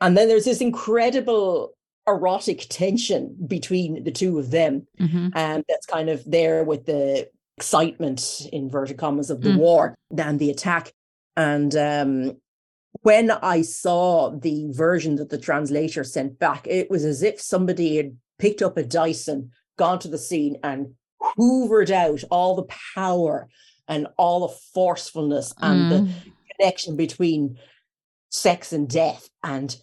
and 0.00 0.16
then 0.18 0.26
there's 0.26 0.44
this 0.46 0.60
incredible 0.60 1.75
erotic 2.06 2.66
tension 2.68 3.36
between 3.46 4.04
the 4.04 4.12
two 4.12 4.38
of 4.38 4.50
them, 4.50 4.86
hmm 4.98 5.28
and 5.34 5.64
that's 5.68 5.86
kind 5.86 6.08
of 6.08 6.22
there 6.30 6.64
with 6.64 6.86
the 6.86 7.28
excitement 7.58 8.46
inverted 8.52 8.96
commas 8.96 9.30
of 9.30 9.42
the 9.42 9.50
Mm. 9.50 9.56
war 9.56 9.94
than 10.10 10.38
the 10.38 10.50
attack, 10.50 10.92
and 11.36 11.74
um, 11.76 12.36
when 13.02 13.30
I 13.30 13.62
saw 13.62 14.30
the 14.30 14.68
version 14.70 15.16
that 15.16 15.28
the 15.28 15.38
translator 15.38 16.02
sent 16.04 16.38
back, 16.38 16.66
it 16.66 16.90
was 16.90 17.04
as 17.04 17.22
if 17.22 17.40
somebody 17.40 17.96
had 17.96 18.16
picked 18.38 18.62
up 18.62 18.76
a 18.76 18.82
Dyson, 18.82 19.50
gone 19.76 19.98
to 20.00 20.08
the 20.08 20.18
scene, 20.18 20.56
and 20.62 20.94
hoovered 21.20 21.90
out 21.90 22.22
all 22.30 22.54
the 22.56 22.68
power 22.94 23.48
and 23.88 24.06
all 24.16 24.46
the 24.48 24.54
forcefulness 24.74 25.52
and 25.60 25.90
the 25.90 26.00
Mm. 26.00 26.08
connection 26.58 26.96
between 26.96 27.58
sex 28.30 28.72
and 28.72 28.88
death. 28.88 29.28
And 29.42 29.76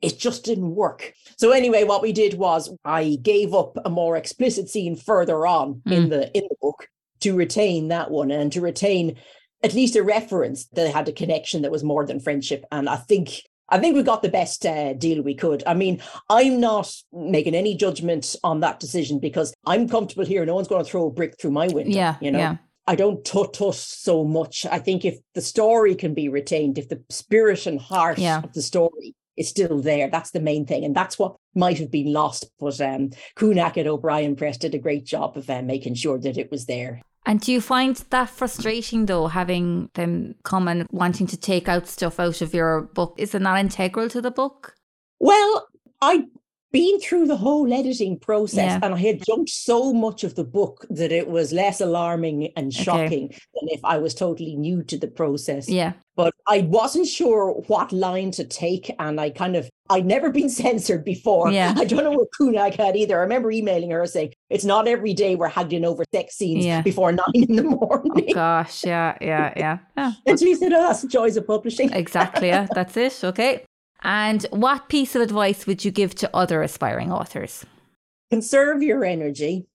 it 0.00 0.18
just 0.18 0.44
didn't 0.44 0.74
work. 0.74 1.12
So 1.36 1.50
anyway, 1.50 1.84
what 1.84 2.02
we 2.02 2.12
did 2.12 2.34
was 2.34 2.72
I 2.84 3.18
gave 3.22 3.54
up 3.54 3.76
a 3.84 3.90
more 3.90 4.16
explicit 4.16 4.68
scene 4.68 4.96
further 4.96 5.46
on 5.46 5.82
in 5.86 6.08
the 6.08 6.30
in 6.36 6.44
the 6.48 6.56
book 6.60 6.88
to 7.20 7.36
retain 7.36 7.88
that 7.88 8.10
one 8.10 8.30
and 8.30 8.52
to 8.52 8.60
retain 8.60 9.16
at 9.64 9.74
least 9.74 9.96
a 9.96 10.02
reference 10.02 10.66
that 10.66 10.94
had 10.94 11.08
a 11.08 11.12
connection 11.12 11.62
that 11.62 11.72
was 11.72 11.82
more 11.82 12.06
than 12.06 12.20
friendship. 12.20 12.64
And 12.70 12.88
I 12.88 12.96
think 12.96 13.42
I 13.68 13.78
think 13.78 13.96
we 13.96 14.02
got 14.02 14.22
the 14.22 14.28
best 14.28 14.64
uh, 14.64 14.94
deal 14.94 15.22
we 15.22 15.34
could. 15.34 15.62
I 15.66 15.74
mean, 15.74 16.00
I'm 16.30 16.58
not 16.60 16.90
making 17.12 17.54
any 17.54 17.76
judgment 17.76 18.34
on 18.42 18.60
that 18.60 18.80
decision 18.80 19.18
because 19.18 19.52
I'm 19.66 19.88
comfortable 19.88 20.24
here. 20.24 20.46
No 20.46 20.54
one's 20.54 20.68
going 20.68 20.82
to 20.84 20.90
throw 20.90 21.06
a 21.06 21.10
brick 21.10 21.38
through 21.38 21.50
my 21.50 21.66
window. 21.66 21.90
Yeah. 21.94 22.16
you 22.20 22.30
know. 22.30 22.38
Yeah. 22.38 22.56
I 22.86 22.94
don't 22.94 23.22
tut 23.22 23.52
tut 23.52 23.74
so 23.74 24.24
much. 24.24 24.64
I 24.64 24.78
think 24.78 25.04
if 25.04 25.18
the 25.34 25.42
story 25.42 25.94
can 25.94 26.14
be 26.14 26.30
retained, 26.30 26.78
if 26.78 26.88
the 26.88 27.02
spirit 27.10 27.66
and 27.66 27.78
heart 27.78 28.16
Yeah. 28.16 28.38
of 28.42 28.54
the 28.54 28.62
story 28.62 29.14
is 29.38 29.48
still 29.48 29.80
there, 29.80 30.08
that's 30.10 30.32
the 30.32 30.40
main 30.40 30.66
thing. 30.66 30.84
And 30.84 30.94
that's 30.94 31.18
what 31.18 31.36
might 31.54 31.78
have 31.78 31.90
been 31.90 32.12
lost. 32.12 32.46
But 32.58 32.80
um, 32.80 33.10
Kunak 33.36 33.76
at 33.78 33.86
O'Brien 33.86 34.36
Press 34.36 34.56
did 34.58 34.74
a 34.74 34.78
great 34.78 35.04
job 35.04 35.36
of 35.36 35.48
uh, 35.48 35.62
making 35.62 35.94
sure 35.94 36.18
that 36.18 36.36
it 36.38 36.50
was 36.50 36.66
there. 36.66 37.00
And 37.26 37.40
do 37.40 37.52
you 37.52 37.60
find 37.60 37.96
that 38.10 38.30
frustrating 38.30 39.06
though, 39.06 39.26
having 39.26 39.90
them 39.94 40.34
come 40.44 40.66
and 40.66 40.86
wanting 40.90 41.26
to 41.26 41.36
take 41.36 41.68
out 41.68 41.86
stuff 41.86 42.18
out 42.18 42.40
of 42.40 42.54
your 42.54 42.82
book? 42.94 43.14
Is 43.18 43.34
it 43.34 43.42
not 43.42 43.58
integral 43.58 44.08
to 44.10 44.20
the 44.22 44.30
book? 44.30 44.74
Well, 45.20 45.66
I'd 46.00 46.24
been 46.70 47.00
through 47.00 47.26
the 47.26 47.36
whole 47.36 47.70
editing 47.72 48.18
process 48.18 48.56
Yeah. 48.56 48.80
and 48.82 48.94
I 48.94 48.98
had 48.98 49.24
jumped 49.26 49.50
so 49.50 49.92
much 49.92 50.22
of 50.22 50.34
the 50.36 50.44
book 50.44 50.86
that 50.90 51.12
it 51.12 51.28
was 51.28 51.52
less 51.52 51.80
alarming 51.80 52.52
and 52.56 52.72
Okay. 52.72 52.82
shocking 52.84 53.28
than 53.28 53.68
if 53.70 53.80
I 53.84 53.98
was 53.98 54.14
totally 54.14 54.54
new 54.54 54.82
to 54.84 54.96
the 54.98 55.08
process. 55.08 55.68
Yeah. 55.68 55.94
But 56.18 56.34
I 56.48 56.62
wasn't 56.62 57.06
sure 57.06 57.52
what 57.68 57.92
line 57.92 58.32
to 58.32 58.44
take. 58.44 58.90
And 58.98 59.20
I 59.20 59.30
kind 59.30 59.54
of, 59.54 59.70
I'd 59.88 60.04
never 60.04 60.30
been 60.30 60.50
censored 60.62 61.04
before. 61.04 61.52
Yeah. 61.52 61.72
I 61.76 61.84
don't 61.84 62.02
know 62.02 62.10
what 62.10 62.26
Kunak 62.38 62.74
had 62.74 62.96
either. 62.96 63.16
I 63.18 63.20
remember 63.22 63.52
emailing 63.52 63.92
her 63.92 64.04
saying, 64.04 64.34
it's 64.50 64.64
not 64.64 64.88
every 64.88 65.14
day 65.14 65.36
we're 65.36 65.46
haggling 65.46 65.84
over 65.84 66.02
sex 66.12 66.34
scenes 66.34 66.66
Yeah. 66.66 66.82
before 66.82 67.12
nine 67.12 67.24
in 67.34 67.54
the 67.54 67.62
morning. 67.62 68.30
Oh 68.30 68.34
gosh, 68.34 68.84
yeah, 68.84 69.16
yeah, 69.20 69.52
yeah. 69.56 69.78
yeah. 69.96 70.12
and 70.26 70.38
she 70.40 70.56
said, 70.56 70.72
oh, 70.72 70.88
that's 70.88 71.02
the 71.02 71.08
joys 71.08 71.36
of 71.36 71.46
publishing. 71.46 71.92
Exactly, 71.92 72.48
yeah, 72.48 72.66
that's 72.74 72.96
it. 72.96 73.22
Okay. 73.22 73.64
And 74.02 74.44
what 74.50 74.88
piece 74.88 75.14
of 75.14 75.22
advice 75.22 75.68
would 75.68 75.84
you 75.84 75.92
give 75.92 76.16
to 76.16 76.36
other 76.36 76.62
aspiring 76.62 77.12
authors? 77.12 77.64
Conserve 78.32 78.82
your 78.82 79.04
energy. 79.04 79.68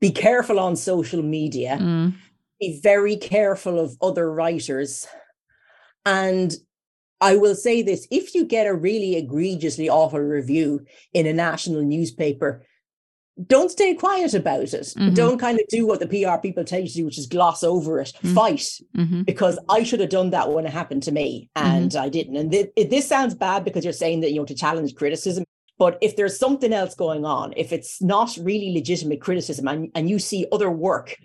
Be 0.00 0.10
careful 0.10 0.58
on 0.58 0.74
social 0.74 1.22
media. 1.22 1.78
Mm, 1.80 2.14
Be 2.60 2.80
very 2.82 3.16
careful 3.16 3.78
of 3.78 3.96
other 4.02 4.32
writers. 4.32 5.06
And 6.06 6.54
I 7.20 7.36
will 7.36 7.54
say 7.54 7.82
this 7.82 8.06
if 8.10 8.34
you 8.34 8.44
get 8.44 8.66
a 8.66 8.74
really 8.74 9.16
egregiously 9.16 9.88
awful 9.88 10.20
review 10.20 10.84
in 11.12 11.26
a 11.26 11.32
national 11.32 11.82
newspaper, 11.82 12.64
don't 13.46 13.70
stay 13.70 13.94
quiet 13.94 14.32
about 14.34 14.62
it. 14.62 14.94
Mhm. 14.96 15.14
Don't 15.14 15.38
kind 15.38 15.58
of 15.58 15.66
do 15.68 15.86
what 15.86 15.98
the 15.98 16.06
PR 16.06 16.38
people 16.40 16.62
tell 16.62 16.80
you 16.80 16.86
to 16.86 16.94
do, 16.94 17.04
which 17.04 17.18
is 17.18 17.26
gloss 17.26 17.64
over 17.64 17.98
it. 18.00 18.12
Mm. 18.22 18.34
Fight, 18.34 18.68
hmm 18.94 19.22
because 19.22 19.58
I 19.68 19.82
should 19.82 20.00
have 20.00 20.10
done 20.10 20.30
that 20.30 20.52
when 20.52 20.66
it 20.66 20.72
happened 20.72 21.02
to 21.04 21.12
me, 21.12 21.48
and 21.56 21.96
I 21.96 22.08
didn't. 22.08 22.36
And 22.36 22.54
it- 22.54 22.90
this 22.90 23.08
sounds 23.08 23.34
bad 23.34 23.64
because 23.64 23.82
you're 23.84 23.92
saying 23.92 24.20
that 24.20 24.30
you 24.32 24.36
know 24.38 24.44
to 24.44 24.54
challenge 24.54 24.94
criticism. 24.94 25.44
But 25.78 25.98
if 26.00 26.14
there's 26.14 26.38
something 26.38 26.72
else 26.72 26.94
going 26.94 27.24
on, 27.24 27.52
if 27.56 27.72
it's 27.72 28.00
not 28.00 28.36
really 28.40 28.72
legitimate 28.72 29.20
criticism, 29.20 29.66
and, 29.66 29.90
and 29.96 30.08
you 30.08 30.20
see 30.20 30.46
other 30.52 30.70
work 30.70 31.16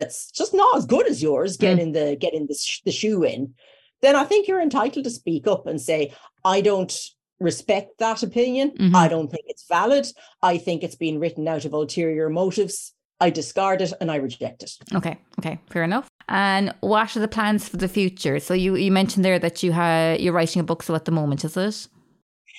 that's 0.00 0.30
just 0.30 0.54
not 0.54 0.74
as 0.78 0.86
good 0.86 1.06
as 1.06 1.22
yours, 1.22 1.58
getting 1.58 1.92
the 1.92 2.16
getting 2.18 2.46
the, 2.46 2.54
sh- 2.54 2.80
the 2.86 2.92
shoe 2.92 3.24
in, 3.24 3.52
then 4.02 4.16
I 4.16 4.24
think 4.24 4.48
you're 4.48 4.60
entitled 4.60 5.04
to 5.04 5.10
speak 5.10 5.46
up 5.46 5.66
and 5.66 5.80
say, 5.80 6.12
I 6.44 6.60
don't 6.60 6.94
respect 7.40 7.98
that 7.98 8.22
opinion. 8.22 8.72
Mhm. 8.72 8.94
I 8.94 9.08
don't 9.08 9.30
think 9.30 9.44
it's 9.46 9.66
valid. 9.68 10.06
I 10.42 10.58
think 10.58 10.82
it's 10.82 10.96
been 10.96 11.20
written 11.20 11.46
out 11.46 11.64
of 11.64 11.72
ulterior 11.72 12.28
motives. 12.28 12.92
I 13.20 13.30
discard 13.30 13.82
it 13.82 13.92
and 14.00 14.10
I 14.10 14.16
reject 14.16 14.62
it. 14.62 14.72
Okay, 14.94 15.18
okay, 15.40 15.58
fair 15.70 15.82
enough. 15.82 16.08
And 16.28 16.74
what 16.80 17.16
are 17.16 17.20
the 17.20 17.28
plans 17.28 17.68
for 17.68 17.76
the 17.76 17.88
future? 17.88 18.38
So 18.38 18.54
you, 18.54 18.76
you 18.76 18.92
mentioned 18.92 19.24
there 19.24 19.38
that 19.38 19.62
you 19.62 19.72
have 19.72 20.20
you're 20.20 20.32
writing 20.32 20.60
a 20.60 20.64
book 20.64 20.82
so 20.82 20.94
at 20.94 21.04
the 21.04 21.10
moment, 21.10 21.44
is 21.44 21.56
it? 21.56 21.88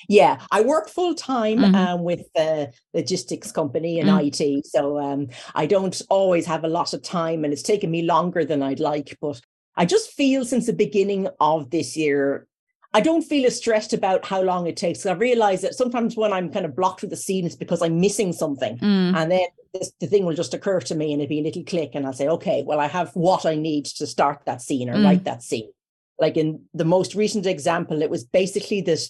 Yeah, 0.08 0.40
I 0.50 0.62
work 0.62 0.88
full 0.88 1.14
time 1.14 1.58
mm-hmm. 1.58 1.74
um, 1.74 2.02
with 2.02 2.22
the 2.34 2.72
logistics 2.94 3.52
company 3.52 3.98
in 3.98 4.06
mm. 4.06 4.26
IT, 4.26 4.66
so 4.66 4.98
um, 4.98 5.28
I 5.54 5.66
don't 5.66 6.00
always 6.08 6.46
have 6.46 6.64
a 6.64 6.68
lot 6.68 6.94
of 6.94 7.02
time, 7.02 7.44
and 7.44 7.52
it's 7.52 7.62
taken 7.62 7.90
me 7.90 8.02
longer 8.02 8.44
than 8.44 8.62
I'd 8.62 8.80
like. 8.80 9.16
But 9.20 9.40
I 9.80 9.86
just 9.86 10.10
feel 10.12 10.44
since 10.44 10.66
the 10.66 10.74
beginning 10.74 11.26
of 11.40 11.70
this 11.70 11.96
year, 11.96 12.46
I 12.92 13.00
don't 13.00 13.22
feel 13.22 13.46
as 13.46 13.56
stressed 13.56 13.94
about 13.94 14.26
how 14.26 14.42
long 14.42 14.66
it 14.66 14.76
takes. 14.76 15.06
I 15.06 15.12
realize 15.12 15.62
that 15.62 15.74
sometimes 15.74 16.18
when 16.18 16.34
I'm 16.34 16.52
kind 16.52 16.66
of 16.66 16.76
blocked 16.76 17.00
with 17.00 17.08
the 17.08 17.16
scene, 17.16 17.46
it's 17.46 17.56
because 17.56 17.80
I'm 17.80 17.98
missing 17.98 18.34
something. 18.34 18.76
Mm. 18.76 19.16
And 19.16 19.32
then 19.32 19.46
this, 19.72 19.90
the 19.98 20.06
thing 20.06 20.26
will 20.26 20.34
just 20.34 20.52
occur 20.52 20.80
to 20.80 20.94
me 20.94 21.14
and 21.14 21.22
it'll 21.22 21.30
be 21.30 21.40
a 21.40 21.44
little 21.44 21.64
click. 21.64 21.92
And 21.94 22.04
I'll 22.04 22.12
say, 22.12 22.28
okay, 22.28 22.62
well, 22.62 22.78
I 22.78 22.88
have 22.88 23.10
what 23.14 23.46
I 23.46 23.54
need 23.54 23.86
to 23.86 24.06
start 24.06 24.42
that 24.44 24.60
scene 24.60 24.90
or 24.90 24.96
mm. 24.96 25.04
write 25.04 25.24
that 25.24 25.42
scene. 25.42 25.70
Like 26.18 26.36
in 26.36 26.60
the 26.74 26.84
most 26.84 27.14
recent 27.14 27.46
example, 27.46 28.02
it 28.02 28.10
was 28.10 28.22
basically 28.22 28.82
this 28.82 29.08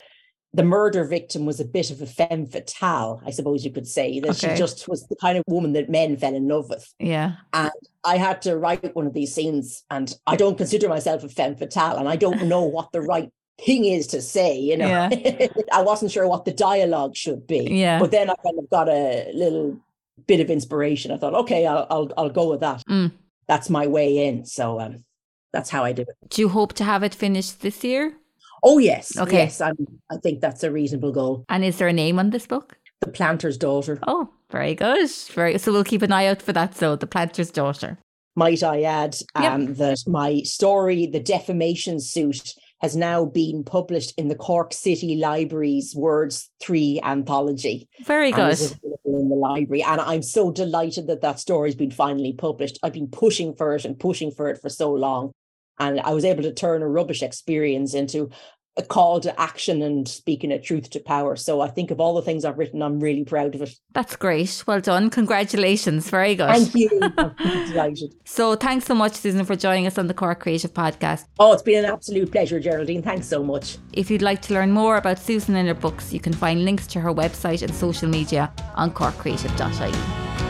the 0.52 0.64
murder 0.64 1.04
victim 1.04 1.46
was 1.46 1.60
a 1.60 1.64
bit 1.64 1.90
of 1.90 2.02
a 2.02 2.06
femme 2.06 2.46
fatale, 2.46 3.22
I 3.24 3.30
suppose 3.30 3.64
you 3.64 3.70
could 3.70 3.86
say, 3.86 4.18
that 4.20 4.30
okay. 4.30 4.54
she 4.54 4.58
just 4.58 4.88
was 4.88 5.06
the 5.06 5.16
kind 5.16 5.38
of 5.38 5.44
woman 5.46 5.74
that 5.74 5.88
men 5.88 6.16
fell 6.16 6.34
in 6.34 6.48
love 6.48 6.68
with. 6.68 6.92
Yeah. 6.98 7.34
And 7.52 7.70
I 8.04 8.16
had 8.16 8.42
to 8.42 8.56
write 8.56 8.94
one 8.96 9.06
of 9.06 9.14
these 9.14 9.32
scenes, 9.32 9.84
and 9.90 10.12
I 10.26 10.36
don't 10.36 10.58
consider 10.58 10.88
myself 10.88 11.22
a 11.22 11.28
femme 11.28 11.54
fatale, 11.54 11.98
and 11.98 12.08
I 12.08 12.16
don't 12.16 12.42
know 12.48 12.64
what 12.64 12.90
the 12.90 13.00
right 13.00 13.30
thing 13.64 13.84
is 13.84 14.08
to 14.08 14.20
say, 14.20 14.58
you 14.58 14.76
know. 14.76 14.88
Yeah. 14.88 15.46
I 15.72 15.82
wasn't 15.82 16.10
sure 16.10 16.26
what 16.26 16.44
the 16.44 16.52
dialogue 16.52 17.14
should 17.14 17.46
be. 17.46 17.68
Yeah. 17.70 18.00
But 18.00 18.10
then 18.10 18.28
I 18.28 18.34
kind 18.42 18.58
of 18.58 18.68
got 18.70 18.88
a 18.88 19.30
little 19.32 19.78
bit 20.26 20.40
of 20.40 20.50
inspiration. 20.50 21.12
I 21.12 21.16
thought, 21.16 21.34
okay, 21.34 21.66
I'll 21.66 21.86
I'll, 21.90 22.12
I'll 22.16 22.30
go 22.30 22.50
with 22.50 22.60
that. 22.60 22.82
Mm. 22.88 23.12
That's 23.46 23.70
my 23.70 23.86
way 23.86 24.26
in. 24.26 24.44
So 24.46 24.80
um, 24.80 25.04
that's 25.52 25.70
how 25.70 25.84
I 25.84 25.92
do 25.92 26.02
it. 26.02 26.08
Do 26.28 26.42
you 26.42 26.48
hope 26.48 26.72
to 26.74 26.84
have 26.84 27.02
it 27.02 27.14
finished 27.14 27.60
this 27.60 27.84
year? 27.84 28.16
Oh 28.62 28.78
yes. 28.78 29.16
Okay. 29.16 29.38
Yes, 29.38 29.60
I'm, 29.60 29.76
I 30.10 30.16
think 30.16 30.40
that's 30.40 30.62
a 30.62 30.70
reasonable 30.70 31.12
goal. 31.12 31.44
And 31.48 31.64
is 31.64 31.78
there 31.78 31.88
a 31.88 31.92
name 31.92 32.18
on 32.18 32.30
this 32.30 32.46
book? 32.46 32.76
The 33.00 33.08
Planter's 33.08 33.56
Daughter. 33.56 33.98
Oh, 34.06 34.28
very 34.50 34.74
good. 34.74 35.10
Very 35.32 35.56
so 35.58 35.72
we'll 35.72 35.84
keep 35.84 36.02
an 36.02 36.12
eye 36.12 36.26
out 36.26 36.42
for 36.42 36.52
that. 36.52 36.76
So 36.76 36.96
the 36.96 37.06
Planter's 37.06 37.50
Daughter. 37.50 37.98
Might 38.36 38.62
I 38.62 38.82
add 38.82 39.16
um, 39.34 39.68
yep. 39.68 39.76
that 39.76 40.04
my 40.06 40.42
story, 40.42 41.06
the 41.06 41.20
defamation 41.20 42.00
suit, 42.00 42.54
has 42.80 42.96
now 42.96 43.24
been 43.24 43.62
published 43.64 44.14
in 44.16 44.28
the 44.28 44.34
Cork 44.34 44.72
City 44.72 45.16
Library's 45.16 45.94
Words 45.94 46.50
3 46.62 47.00
anthology. 47.04 47.88
Very 48.04 48.32
good. 48.32 48.58
In 49.04 49.28
the 49.28 49.34
library. 49.34 49.82
And 49.82 50.00
I'm 50.00 50.22
so 50.22 50.50
delighted 50.50 51.06
that 51.08 51.20
that 51.20 51.38
story's 51.38 51.74
been 51.74 51.90
finally 51.90 52.32
published. 52.32 52.78
I've 52.82 52.94
been 52.94 53.08
pushing 53.08 53.54
for 53.54 53.74
it 53.74 53.84
and 53.84 53.98
pushing 53.98 54.30
for 54.30 54.48
it 54.48 54.60
for 54.62 54.70
so 54.70 54.92
long. 54.92 55.32
And 55.80 56.00
I 56.00 56.12
was 56.12 56.24
able 56.24 56.42
to 56.44 56.52
turn 56.52 56.82
a 56.82 56.88
rubbish 56.88 57.22
experience 57.22 57.94
into 57.94 58.30
a 58.76 58.82
call 58.82 59.20
to 59.20 59.40
action 59.40 59.82
and 59.82 60.08
speaking 60.08 60.52
a 60.52 60.60
truth 60.60 60.90
to 60.90 61.00
power. 61.00 61.36
So 61.36 61.60
I 61.60 61.68
think 61.68 61.90
of 61.90 62.00
all 62.00 62.14
the 62.14 62.22
things 62.22 62.44
I've 62.44 62.56
written, 62.56 62.82
I'm 62.82 63.00
really 63.00 63.24
proud 63.24 63.54
of 63.54 63.62
it. 63.62 63.74
That's 63.92 64.16
great. 64.16 64.62
Well 64.66 64.80
done. 64.80 65.10
Congratulations. 65.10 66.08
Very 66.08 66.34
good. 66.34 66.48
Thank 66.48 66.74
you. 66.74 66.88
delighted. 67.68 68.14
So 68.24 68.54
thanks 68.54 68.86
so 68.86 68.94
much, 68.94 69.14
Susan, 69.14 69.44
for 69.44 69.56
joining 69.56 69.86
us 69.86 69.98
on 69.98 70.06
the 70.06 70.14
Cork 70.14 70.40
Creative 70.40 70.72
Podcast. 70.72 71.24
Oh, 71.38 71.52
it's 71.52 71.62
been 71.62 71.84
an 71.84 71.90
absolute 71.90 72.30
pleasure, 72.30 72.60
Geraldine. 72.60 73.02
Thanks 73.02 73.26
so 73.26 73.42
much. 73.42 73.76
If 73.92 74.10
you'd 74.10 74.22
like 74.22 74.40
to 74.42 74.54
learn 74.54 74.70
more 74.70 74.96
about 74.96 75.18
Susan 75.18 75.56
and 75.56 75.68
her 75.68 75.74
books, 75.74 76.12
you 76.12 76.20
can 76.20 76.32
find 76.32 76.64
links 76.64 76.86
to 76.88 77.00
her 77.00 77.12
website 77.12 77.62
and 77.62 77.74
social 77.74 78.08
media 78.08 78.52
on 78.76 78.92
corkcreative.ie. 78.92 80.49